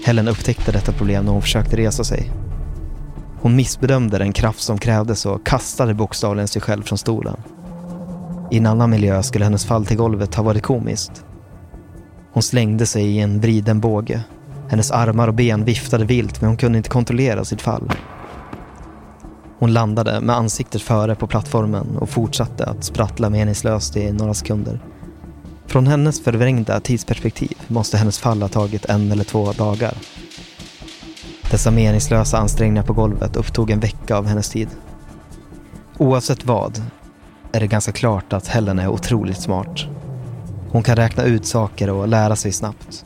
Helen 0.06 0.28
upptäckte 0.28 0.72
detta 0.72 0.92
problem 0.92 1.26
när 1.26 1.32
hon 1.32 1.42
försökte 1.42 1.78
resa 1.78 2.04
sig. 2.04 2.32
Hon 3.42 3.56
missbedömde 3.56 4.18
den 4.18 4.34
kraft 4.34 4.60
som 4.60 4.78
krävdes 4.78 5.26
och 5.26 5.46
kastade 5.46 5.94
bokstavligen 5.94 6.48
sig 6.48 6.62
själv 6.62 6.84
från 6.84 6.98
stolen. 6.98 7.38
I 8.52 8.58
en 8.58 8.66
annan 8.66 8.90
miljö 8.90 9.24
skulle 9.24 9.46
hennes 9.46 9.66
fall 9.66 9.86
till 9.86 9.98
golvet 9.98 10.36
ha 10.36 10.44
varit 10.44 10.64
komiskt. 10.64 11.26
Hon 12.34 12.44
slängde 12.44 12.86
sig 12.86 13.06
i 13.06 13.20
en 13.20 13.42
vriden 13.42 13.80
båge. 13.80 14.24
Hennes 14.70 14.92
armar 14.92 15.28
och 15.28 15.34
ben 15.34 15.66
viftade 15.66 16.06
vilt 16.06 16.42
men 16.42 16.48
hon 16.48 16.58
kunde 16.58 16.78
inte 16.78 16.90
kontrollera 16.90 17.46
sitt 17.46 17.62
fall. 17.62 17.92
Hon 19.64 19.74
landade 19.74 20.22
med 20.22 20.36
ansiktet 20.36 20.82
före 20.82 21.16
på 21.16 21.28
plattformen 21.28 21.98
och 21.98 22.10
fortsatte 22.10 22.66
att 22.66 22.84
sprattla 22.84 23.30
meningslöst 23.30 23.98
i 23.98 24.12
några 24.12 24.34
sekunder. 24.34 24.80
Från 25.66 25.88
hennes 25.88 26.24
förvrängda 26.24 26.80
tidsperspektiv 26.80 27.58
måste 27.68 27.98
hennes 27.98 28.20
fall 28.20 28.42
ha 28.42 28.50
tagit 28.50 28.86
en 28.86 29.12
eller 29.12 29.24
två 29.24 29.52
dagar. 29.52 29.94
Dessa 31.52 31.72
meningslösa 31.72 32.38
ansträngningar 32.38 32.84
på 32.84 32.94
golvet 32.94 33.36
upptog 33.36 33.70
en 33.70 33.80
vecka 33.80 34.18
av 34.18 34.26
hennes 34.26 34.50
tid. 34.50 34.70
Oavsett 35.98 36.46
vad 36.46 36.82
är 37.52 37.60
det 37.60 37.68
ganska 37.68 37.92
klart 37.92 38.34
att 38.34 38.48
Helen 38.48 38.80
är 38.80 38.88
otroligt 38.88 39.42
smart. 39.42 39.86
Hon 40.72 40.84
kan 40.84 40.96
räkna 40.96 41.24
ut 41.24 41.46
saker 41.46 41.90
och 41.90 42.08
lära 42.08 42.36
sig 42.36 42.52
snabbt. 42.52 43.06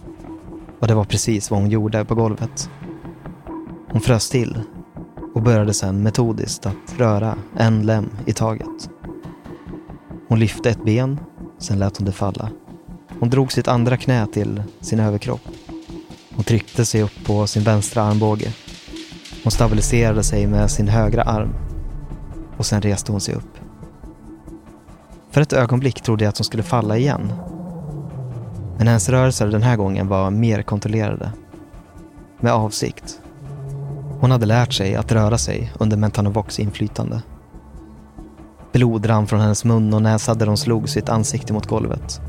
Och 0.80 0.88
det 0.88 0.96
var 0.96 1.06
precis 1.06 1.52
vad 1.52 1.60
hon 1.60 1.70
gjorde 1.70 2.06
på 2.06 2.16
golvet. 2.16 2.70
Hon 3.88 4.02
frös 4.02 4.30
till 4.30 4.58
och 5.38 5.44
började 5.44 5.74
sedan 5.74 6.04
metodiskt 6.04 6.66
att 6.66 6.98
röra 6.98 7.38
en 7.58 7.86
lem 7.86 8.10
i 8.26 8.34
taget. 8.34 8.90
Hon 10.28 10.40
lyfte 10.40 10.70
ett 10.70 10.86
ben, 10.86 11.20
sen 11.58 11.80
lät 11.80 11.98
hon 11.98 12.06
det 12.06 12.12
falla. 12.12 12.50
Hon 13.20 13.30
drog 13.30 13.52
sitt 13.52 13.68
andra 13.68 13.98
knä 13.98 14.28
till 14.28 14.64
sin 14.82 15.00
överkropp. 15.00 15.42
Hon 16.36 16.44
tryckte 16.44 16.86
sig 16.86 17.04
upp 17.04 17.26
på 17.26 17.48
sin 17.48 17.64
vänstra 17.64 18.04
armbåge. 18.04 18.54
Hon 19.44 19.52
stabiliserade 19.52 20.24
sig 20.24 20.48
med 20.48 20.72
sin 20.72 20.88
högra 20.88 21.24
arm. 21.24 21.54
Och 22.58 22.66
sen 22.66 22.82
reste 22.82 23.12
hon 23.12 23.22
sig 23.22 23.36
upp. 23.36 23.58
För 25.32 25.42
ett 25.42 25.54
ögonblick 25.54 26.02
trodde 26.02 26.24
jag 26.24 26.30
att 26.30 26.38
hon 26.38 26.46
skulle 26.46 26.64
falla 26.64 26.98
igen. 26.98 27.34
Men 28.78 28.88
hennes 28.88 29.10
rörelser 29.10 29.48
den 29.48 29.64
här 29.64 29.76
gången 29.76 30.08
var 30.08 30.32
mer 30.32 30.62
kontrollerade. 30.62 31.32
Med 32.40 32.54
avsikt. 32.54 33.22
Hon 34.20 34.32
hade 34.32 34.46
lärt 34.46 34.74
sig 34.74 34.96
att 34.96 35.12
röra 35.12 35.38
sig 35.38 35.74
under 35.80 35.98
Mentanovox 35.98 36.60
inflytande. 36.60 37.22
Blod 38.74 39.10
rann 39.10 39.28
från 39.28 39.40
hennes 39.40 39.66
mun 39.66 39.94
och 39.94 40.02
näsa 40.02 40.34
där 40.34 40.48
hon 40.48 40.58
slog 40.58 40.90
sitt 40.90 41.10
ansikte 41.10 41.54
mot 41.54 41.68
golvet. 41.68 42.22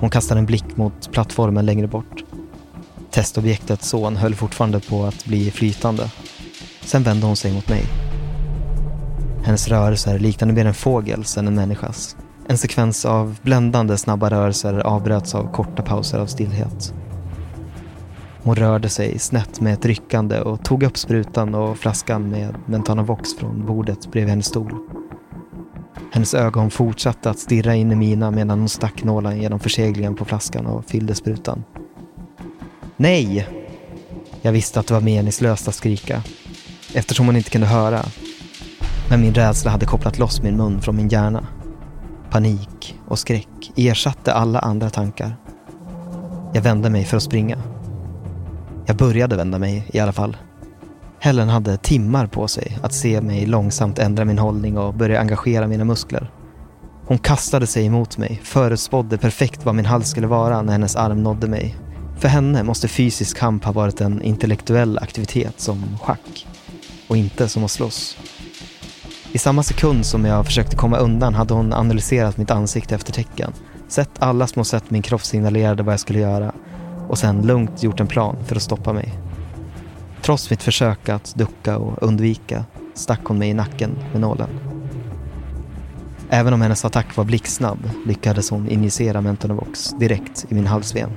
Hon 0.00 0.10
kastade 0.10 0.40
en 0.40 0.46
blick 0.46 0.76
mot 0.76 1.12
plattformen 1.12 1.66
längre 1.66 1.86
bort. 1.86 2.24
Testobjektets 3.10 3.88
son 3.88 4.16
höll 4.16 4.34
fortfarande 4.34 4.80
på 4.80 5.04
att 5.04 5.24
bli 5.24 5.50
flytande. 5.50 6.10
Sen 6.80 7.02
vände 7.02 7.26
hon 7.26 7.36
sig 7.36 7.52
mot 7.52 7.68
mig. 7.68 7.82
Hennes 9.44 9.68
rörelser 9.68 10.18
liknade 10.18 10.52
mer 10.52 10.66
en 10.66 10.74
fågels 10.74 11.36
än 11.36 11.46
en 11.46 11.54
människas. 11.54 12.16
En 12.48 12.58
sekvens 12.58 13.04
av 13.04 13.38
bländande 13.42 13.96
snabba 13.96 14.30
rörelser 14.30 14.78
avbröts 14.78 15.34
av 15.34 15.52
korta 15.52 15.82
pauser 15.82 16.18
av 16.18 16.26
stillhet. 16.26 16.94
Hon 18.46 18.56
rörde 18.56 18.88
sig 18.88 19.18
snett 19.18 19.60
med 19.60 19.74
ett 19.74 19.84
ryckande 19.84 20.40
och 20.40 20.64
tog 20.64 20.82
upp 20.82 20.98
sprutan 20.98 21.54
och 21.54 21.78
flaskan 21.78 22.30
med 22.30 22.54
Mentanovox 22.66 23.34
från 23.34 23.66
bordet 23.66 24.10
bredvid 24.12 24.30
hennes 24.30 24.46
stol. 24.46 24.72
Hennes 26.12 26.34
ögon 26.34 26.70
fortsatte 26.70 27.30
att 27.30 27.38
stirra 27.38 27.74
in 27.74 27.92
i 27.92 27.94
mina 27.94 28.30
medan 28.30 28.58
hon 28.58 28.68
stack 28.68 29.04
nålen 29.04 29.42
genom 29.42 29.60
förseglingen 29.60 30.14
på 30.14 30.24
flaskan 30.24 30.66
och 30.66 30.84
fyllde 30.84 31.14
sprutan. 31.14 31.64
Nej! 32.96 33.48
Jag 34.42 34.52
visste 34.52 34.80
att 34.80 34.86
det 34.86 34.94
var 34.94 35.00
meningslöst 35.00 35.68
att 35.68 35.74
skrika 35.74 36.22
eftersom 36.94 37.26
hon 37.26 37.36
inte 37.36 37.50
kunde 37.50 37.66
höra. 37.66 38.00
Men 39.10 39.20
min 39.20 39.34
rädsla 39.34 39.70
hade 39.70 39.86
kopplat 39.86 40.18
loss 40.18 40.42
min 40.42 40.56
mun 40.56 40.82
från 40.82 40.96
min 40.96 41.08
hjärna. 41.08 41.46
Panik 42.30 42.98
och 43.08 43.18
skräck 43.18 43.72
ersatte 43.76 44.32
alla 44.32 44.58
andra 44.58 44.90
tankar. 44.90 45.36
Jag 46.54 46.62
vände 46.62 46.90
mig 46.90 47.04
för 47.04 47.16
att 47.16 47.22
springa. 47.22 47.75
Jag 48.86 48.96
började 48.96 49.36
vända 49.36 49.58
mig 49.58 49.86
i 49.92 49.98
alla 49.98 50.12
fall. 50.12 50.36
Helen 51.18 51.48
hade 51.48 51.76
timmar 51.76 52.26
på 52.26 52.48
sig 52.48 52.78
att 52.82 52.94
se 52.94 53.20
mig 53.20 53.46
långsamt 53.46 53.98
ändra 53.98 54.24
min 54.24 54.38
hållning 54.38 54.78
och 54.78 54.94
börja 54.94 55.20
engagera 55.20 55.66
mina 55.66 55.84
muskler. 55.84 56.30
Hon 57.06 57.18
kastade 57.18 57.66
sig 57.66 57.86
emot 57.86 58.18
mig, 58.18 58.40
förutspådde 58.44 59.18
perfekt 59.18 59.64
vad 59.64 59.74
min 59.74 59.86
hals 59.86 60.10
skulle 60.10 60.26
vara 60.26 60.62
när 60.62 60.72
hennes 60.72 60.96
arm 60.96 61.22
nådde 61.22 61.48
mig. 61.48 61.76
För 62.18 62.28
henne 62.28 62.62
måste 62.62 62.88
fysisk 62.88 63.36
kamp 63.36 63.64
ha 63.64 63.72
varit 63.72 64.00
en 64.00 64.22
intellektuell 64.22 64.98
aktivitet 64.98 65.60
som 65.60 65.98
schack 66.02 66.46
och 67.08 67.16
inte 67.16 67.48
som 67.48 67.64
att 67.64 67.70
slåss. 67.70 68.18
I 69.32 69.38
samma 69.38 69.62
sekund 69.62 70.06
som 70.06 70.24
jag 70.24 70.46
försökte 70.46 70.76
komma 70.76 70.96
undan 70.96 71.34
hade 71.34 71.54
hon 71.54 71.72
analyserat 71.72 72.36
mitt 72.36 72.50
ansikte 72.50 72.94
efter 72.94 73.12
tecken, 73.12 73.52
sett 73.88 74.10
alla 74.18 74.46
små 74.46 74.64
sätt 74.64 74.90
min 74.90 75.02
kropp 75.02 75.24
signalerade 75.24 75.82
vad 75.82 75.92
jag 75.92 76.00
skulle 76.00 76.18
göra 76.18 76.52
och 77.08 77.18
sen 77.18 77.42
lugnt 77.42 77.82
gjort 77.82 78.00
en 78.00 78.06
plan 78.06 78.36
för 78.44 78.56
att 78.56 78.62
stoppa 78.62 78.92
mig. 78.92 79.12
Trots 80.22 80.50
mitt 80.50 80.62
försök 80.62 81.08
att 81.08 81.34
ducka 81.34 81.78
och 81.78 82.02
undvika 82.02 82.64
stack 82.94 83.20
hon 83.24 83.38
mig 83.38 83.48
i 83.48 83.54
nacken 83.54 83.98
med 84.12 84.20
nålen. 84.20 84.48
Även 86.30 86.52
om 86.52 86.60
hennes 86.60 86.84
attack 86.84 87.16
var 87.16 87.24
blixtsnabb 87.24 87.90
lyckades 88.06 88.50
hon 88.50 88.68
injicera 88.68 89.20
Mentonovox 89.20 89.90
direkt 89.90 90.46
i 90.48 90.54
min 90.54 90.66
halsven. 90.66 91.10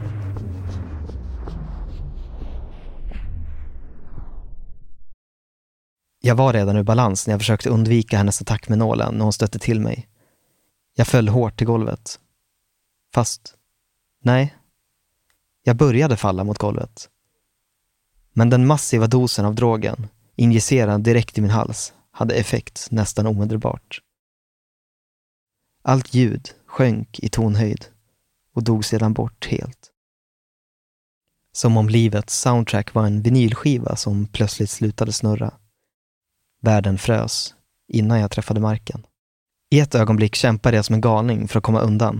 Jag 6.22 6.36
var 6.36 6.54
redan 6.54 6.78
ur 6.78 6.84
balans 6.84 7.28
när 7.28 7.34
jag 7.34 7.42
försökte 7.42 7.70
undvika 7.70 8.18
hennes 8.18 8.42
attack 8.42 8.70
med 8.70 8.78
nålen 8.78 9.16
när 9.16 9.24
hon 9.24 9.34
stötte 9.34 9.60
till 9.60 9.80
mig. 9.80 10.08
Jag 10.96 11.08
föll 11.08 11.28
hårt 11.28 11.58
till 11.58 11.68
golvet. 11.68 12.20
Fast, 13.14 13.56
nej. 14.24 14.59
Jag 15.70 15.76
började 15.76 16.18
falla 16.18 16.44
mot 16.44 16.58
golvet. 16.58 17.10
Men 18.34 18.50
den 18.50 18.68
massiva 18.68 19.08
dosen 19.08 19.46
av 19.46 19.56
drogen, 19.56 20.08
injicerad 20.36 21.02
direkt 21.02 21.38
i 21.38 21.42
min 21.42 21.50
hals, 21.50 21.94
hade 22.12 22.36
effekt 22.36 22.88
nästan 22.92 23.28
omedelbart. 23.28 24.02
Allt 25.82 26.14
ljud 26.14 26.50
sjönk 26.66 27.20
i 27.20 27.30
tonhöjd 27.30 27.86
och 28.54 28.64
dog 28.64 28.86
sedan 28.86 29.14
bort 29.14 29.48
helt. 29.48 29.92
Som 31.52 31.78
om 31.78 31.90
livets 31.90 32.40
soundtrack 32.40 32.94
var 32.94 33.06
en 33.06 33.22
vinylskiva 33.22 33.96
som 33.96 34.28
plötsligt 34.28 34.70
slutade 34.70 35.14
snurra. 35.14 35.54
Världen 36.62 36.98
frös 36.98 37.56
innan 37.88 38.20
jag 38.20 38.32
träffade 38.32 38.60
marken. 38.60 39.06
I 39.70 39.80
ett 39.80 39.96
ögonblick 39.96 40.36
kämpade 40.36 40.76
jag 40.76 40.86
som 40.86 40.96
en 40.96 41.02
galning 41.02 41.48
för 41.48 41.58
att 41.58 41.64
komma 41.64 41.80
undan. 41.80 42.20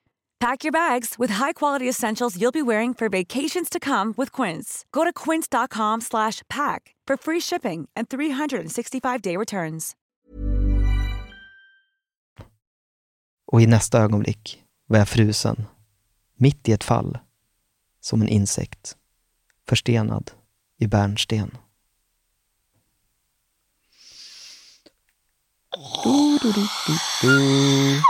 Pack 0.41 0.63
your 0.63 0.71
bags 0.71 1.19
with 1.19 1.33
high-quality 1.33 1.89
essentials 1.89 2.35
you'll 2.35 2.51
be 2.51 2.63
wearing 2.63 2.95
for 2.95 3.09
vacations 3.09 3.69
to 3.69 3.79
come 3.79 4.13
with 4.17 4.31
Quince. 4.31 4.85
Go 4.91 5.03
to 5.03 5.13
quince.com 5.13 6.01
slash 6.01 6.41
pack 6.49 6.95
for 7.07 7.17
free 7.17 7.39
shipping 7.39 7.87
and 7.95 8.09
365-day 8.09 9.37
returns. 9.37 9.95
Och 13.51 13.61
i 13.61 13.67
nästa 13.67 13.99
ögonblick 13.99 14.63
var 14.87 14.97
jag 14.97 15.09
frusen, 15.09 15.63
mitt 16.35 16.69
i 16.69 16.71
ett 16.71 16.83
fall, 16.83 17.17
som 17.99 18.21
en 18.21 18.27
insekt, 18.27 18.95
förstenad 19.69 20.31
i 20.77 20.87
bärnsten. 20.87 21.57
Du, 26.03 26.37
du, 26.41 26.67
du. 27.21 28.01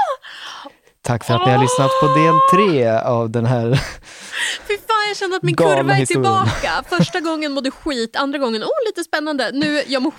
Tack 1.03 1.23
för 1.23 1.33
att 1.33 1.45
ni 1.45 1.51
har 1.51 1.61
lyssnat 1.61 1.91
på 2.01 2.07
del 2.07 2.33
tre 2.53 2.89
av 2.89 3.29
den 3.29 3.45
här 3.45 3.69
Fy 4.67 4.77
fan, 4.77 5.07
jag 5.07 5.17
känner 5.17 5.35
att 5.35 5.43
min 5.43 5.55
kurva 5.55 5.97
är 5.97 6.05
tillbaka. 6.05 6.83
Första 6.89 7.19
gången 7.19 7.51
mådde 7.51 7.71
skit, 7.71 8.15
andra 8.15 8.39
gången, 8.39 8.63
oh 8.63 8.69
lite 8.87 9.03
spännande. 9.03 9.51
Nu, 9.53 9.83
jag 9.87 10.01
mår 10.01 10.13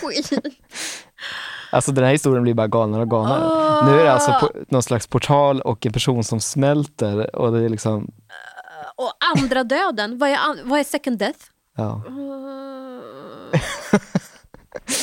skit. 0.00 0.30
Alltså 1.72 1.92
den 1.92 2.04
här 2.04 2.12
historien 2.12 2.42
blir 2.42 2.54
bara 2.54 2.66
galnare 2.68 3.02
och 3.02 3.10
galnare. 3.10 3.44
Ah. 3.44 3.86
Nu 3.90 4.00
är 4.00 4.04
det 4.04 4.12
alltså 4.12 4.32
på, 4.40 4.50
någon 4.68 4.82
slags 4.82 5.06
portal 5.06 5.60
och 5.60 5.86
en 5.86 5.92
person 5.92 6.24
som 6.24 6.40
smälter 6.40 7.36
och 7.36 7.52
det 7.52 7.64
är 7.64 7.68
liksom, 7.68 8.08
Och 8.96 9.12
andra 9.38 9.64
döden, 9.64 10.18
vad 10.18 10.30
är, 10.30 10.36
an- 10.36 10.60
vad 10.64 10.80
är 10.80 10.84
second 10.84 11.18
death? 11.18 11.38
ja. 11.76 12.02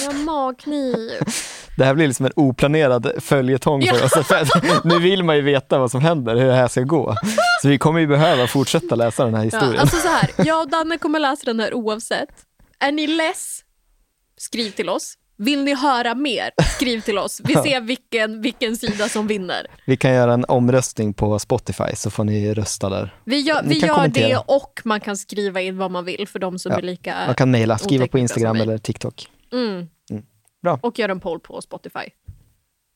Jag 0.02 0.06
har 0.12 0.24
magknip. 0.24 1.12
Det 1.78 1.86
här 1.86 1.94
blir 1.94 2.08
liksom 2.08 2.26
en 2.26 2.32
oplanerad 2.36 3.12
följetong 3.20 3.82
för 3.82 3.88
Ja. 4.00 4.06
oss. 4.06 4.28
För 4.28 4.88
nu 4.88 5.00
vill 5.00 5.24
man 5.24 5.36
ju 5.36 5.42
veta 5.42 5.80
vad 5.80 5.92
som 5.92 6.02
händer, 6.02 6.36
hur 6.36 6.46
det 6.48 6.54
här 6.54 6.68
ska 6.68 6.82
gå. 6.82 7.16
Så 7.62 7.68
vi 7.68 7.78
kommer 7.78 8.00
ju 8.00 8.08
behöva 8.08 8.48
fortsätta 8.48 8.96
läsa 8.96 9.26
den 9.26 9.34
här 9.34 9.42
Ja, 9.42 9.44
historien. 9.46 9.80
alltså 9.80 9.98
så 9.98 10.08
här, 10.08 10.30
jag 10.38 10.62
och 10.62 10.70
Danne 10.70 10.98
kommer 10.98 11.20
läsa 11.20 11.46
den 11.46 11.60
här 11.60 11.74
oavsett. 11.74 12.30
Är 12.80 12.92
ni 12.92 13.08
less? 13.08 13.62
Skriv 14.38 14.72
till 14.72 14.90
oss. 14.90 15.18
Vill 15.38 15.64
ni 15.64 15.76
höra 15.76 16.16
mer? 16.16 16.50
Skriv 16.76 17.02
till 17.02 17.18
oss. 17.18 17.42
Vi 17.44 17.54
Ja. 17.54 17.64
ser 17.64 17.82
vilken, 17.82 18.42
vilken 18.42 18.78
sida 18.78 19.10
som 19.10 19.28
vinner. 19.28 19.68
Vi 19.86 19.98
kan 19.98 20.14
göra 20.14 20.34
en 20.34 20.46
omröstning 20.48 21.14
på 21.14 21.40
Spotify 21.40 21.96
så 21.96 22.10
får 22.10 22.24
ni 22.24 22.54
rösta 22.54 22.90
där. 22.90 23.16
Vi 23.26 23.40
gör, 23.40 23.62
vi 23.66 23.78
gör 23.80 24.08
det 24.08 24.38
och 24.48 24.82
man 24.84 25.00
kan 25.02 25.18
skriva 25.18 25.62
in 25.62 25.78
vad 25.78 25.92
man 25.92 26.06
vill 26.06 26.28
för 26.28 26.40
de 26.40 26.60
som 26.60 26.72
Ja, 26.72 26.78
är 26.78 26.82
lika 26.82 27.16
Man 27.26 27.36
kan 27.36 27.52
mejla, 27.52 27.78
skriva 27.78 28.08
på 28.08 28.20
Instagram 28.20 28.56
eller 28.56 28.78
TikTok. 28.78 29.28
Mm. 29.54 29.88
Bra. 30.62 30.80
Och 30.82 31.00
gör 31.00 31.10
en 31.10 31.20
poll 31.20 31.40
på 31.40 31.62
Spotify. 31.62 32.10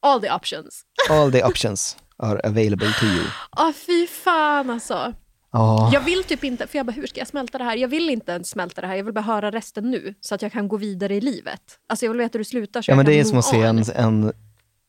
All 0.02 0.22
the 0.22 0.32
options. 0.32 0.82
All 1.10 1.32
the 1.32 1.44
options 1.44 1.98
are 2.18 2.40
available 2.44 2.94
to 3.00 3.06
you. 3.06 3.26
Ah, 3.50 3.74
fy 3.74 4.08
fan 4.08 4.70
alltså. 4.70 5.14
Ja, 5.52 5.90
Jag 5.94 6.02
vill 6.02 6.24
typ 6.24 6.44
inte, 6.44 6.68
för 6.68 6.78
jag 6.80 6.86
bara, 6.86 6.92
hur 6.92 7.08
ska 7.08 7.20
jag 7.20 7.28
smälta 7.28 7.58
det 7.58 7.64
här? 7.64 7.78
Jag 7.78 7.88
vill 7.88 8.10
inte 8.10 8.32
ens 8.32 8.50
smälta 8.50 8.82
det 8.82 8.88
här, 8.88 8.96
jag 8.96 9.04
vill 9.04 9.14
bara 9.14 9.22
höra 9.22 9.52
resten 9.52 9.92
nu 9.92 10.14
så 10.22 10.36
att 10.36 10.42
jag 10.42 10.52
kan 10.52 10.68
gå 10.68 10.78
vidare 10.78 11.16
i 11.16 11.22
livet. 11.22 11.62
Alltså 11.90 12.06
jag 12.06 12.12
vill 12.12 12.20
veta 12.22 12.32
hur 12.38 12.40
det 12.40 12.46
slutar 12.50 12.82
så 12.82 12.92
ja 12.92 12.96
men 12.96 13.06
det 13.06 13.20
är 13.20 13.24
som 13.24 13.38
att 13.38 13.46
se 13.46 13.62
en, 13.62 13.84
en 13.96 14.34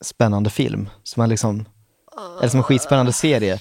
spännande 0.05 0.51
film. 0.51 0.89
Som 1.03 1.21
man 1.21 1.29
liksom, 1.29 1.65
eller 2.39 2.49
som 2.49 2.61
en 2.61 2.65
skitspännande 2.65 3.13
serie. 3.13 3.59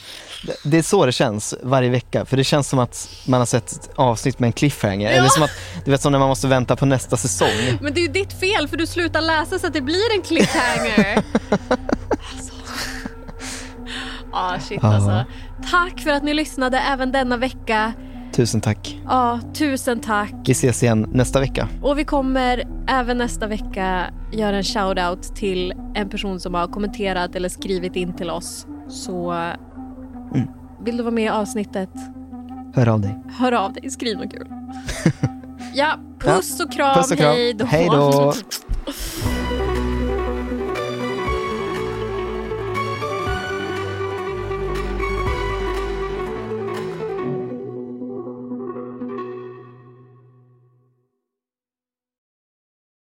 Det- 0.63 0.77
är 0.77 0.81
så 0.81 1.05
det 1.05 1.11
känns 1.11 1.53
varje 1.63 1.89
vecka, 1.89 2.25
för 2.25 2.37
det 2.37 2.43
känns 2.43 2.69
som 2.69 2.79
att 2.79 3.09
man 3.27 3.39
har 3.41 3.45
sett 3.45 3.71
ett 3.71 3.89
avsnitt 3.95 4.39
med 4.39 4.47
en 4.47 4.53
cliffhanger. 4.53 5.11
Eller 5.11 5.27
som 5.29 5.43
att, 5.43 5.51
du 5.85 5.91
vet 5.91 6.01
som 6.01 6.11
när 6.11 6.19
man 6.19 6.27
måste 6.27 6.47
vänta 6.47 6.75
på 6.75 6.85
nästa 6.85 7.17
säsong. 7.17 7.77
Men 7.81 7.93
det 7.93 7.99
är 7.99 8.01
ju 8.01 8.07
ditt 8.11 8.39
fel 8.39 8.67
för 8.67 8.77
du 8.77 8.87
slutar 8.87 9.21
läsa 9.21 9.59
så 9.59 9.67
att 9.67 9.73
det 9.73 9.81
blir 9.81 10.15
en 10.15 10.21
cliffhanger. 10.21 11.15
alltså. 12.09 12.53
Ah, 14.33 14.59
shit 14.59 14.79
Ja. 14.81 14.93
alltså. 14.95 15.25
Tack 15.71 15.99
för 15.99 16.09
att 16.11 16.23
ni 16.23 16.33
lyssnade 16.33 16.79
även 16.79 17.11
denna 17.11 17.37
vecka. 17.37 17.93
Tusen 18.35 18.61
tack. 18.61 18.99
Ja, 19.05 19.39
tusen 19.53 19.99
tack. 19.99 20.33
Vi 20.45 20.51
ses 20.51 20.83
igen 20.83 21.07
nästa 21.13 21.39
vecka. 21.39 21.67
Och 21.81 21.97
vi 21.99 22.05
kommer 22.05 22.63
även 22.87 23.17
nästa 23.17 23.47
vecka 23.47 24.05
göra 24.31 24.57
en 24.57 24.63
shout-out 24.63 25.35
till 25.35 25.73
en 25.95 26.09
person 26.09 26.39
som 26.39 26.53
har 26.53 26.67
kommenterat 26.67 27.35
eller 27.35 27.49
skrivit 27.49 27.95
in 27.95 28.13
till 28.13 28.29
oss. 28.29 28.67
Så 28.89 29.31
Mm. 30.33 30.47
vill 30.85 30.97
du 30.97 31.03
vara 31.03 31.13
med 31.13 31.23
i 31.23 31.27
avsnittet, 31.27 31.89
Hör 32.75 32.87
av 32.89 33.01
dig. 33.01 33.15
hör 33.39 33.51
av 33.51 33.73
dig, 33.73 33.89
skriv 33.89 34.17
något 34.17 34.31
kul. 34.31 34.47
ja, 35.73 35.99
puss 36.19 36.59
och 36.59 36.71
kram, 36.71 36.95
Puss 36.95 37.11
och 37.11 37.17
kram. 37.17 37.31
hej 37.33 37.53
då. 37.53 37.65
Hej 37.65 37.87
då. 37.91 38.33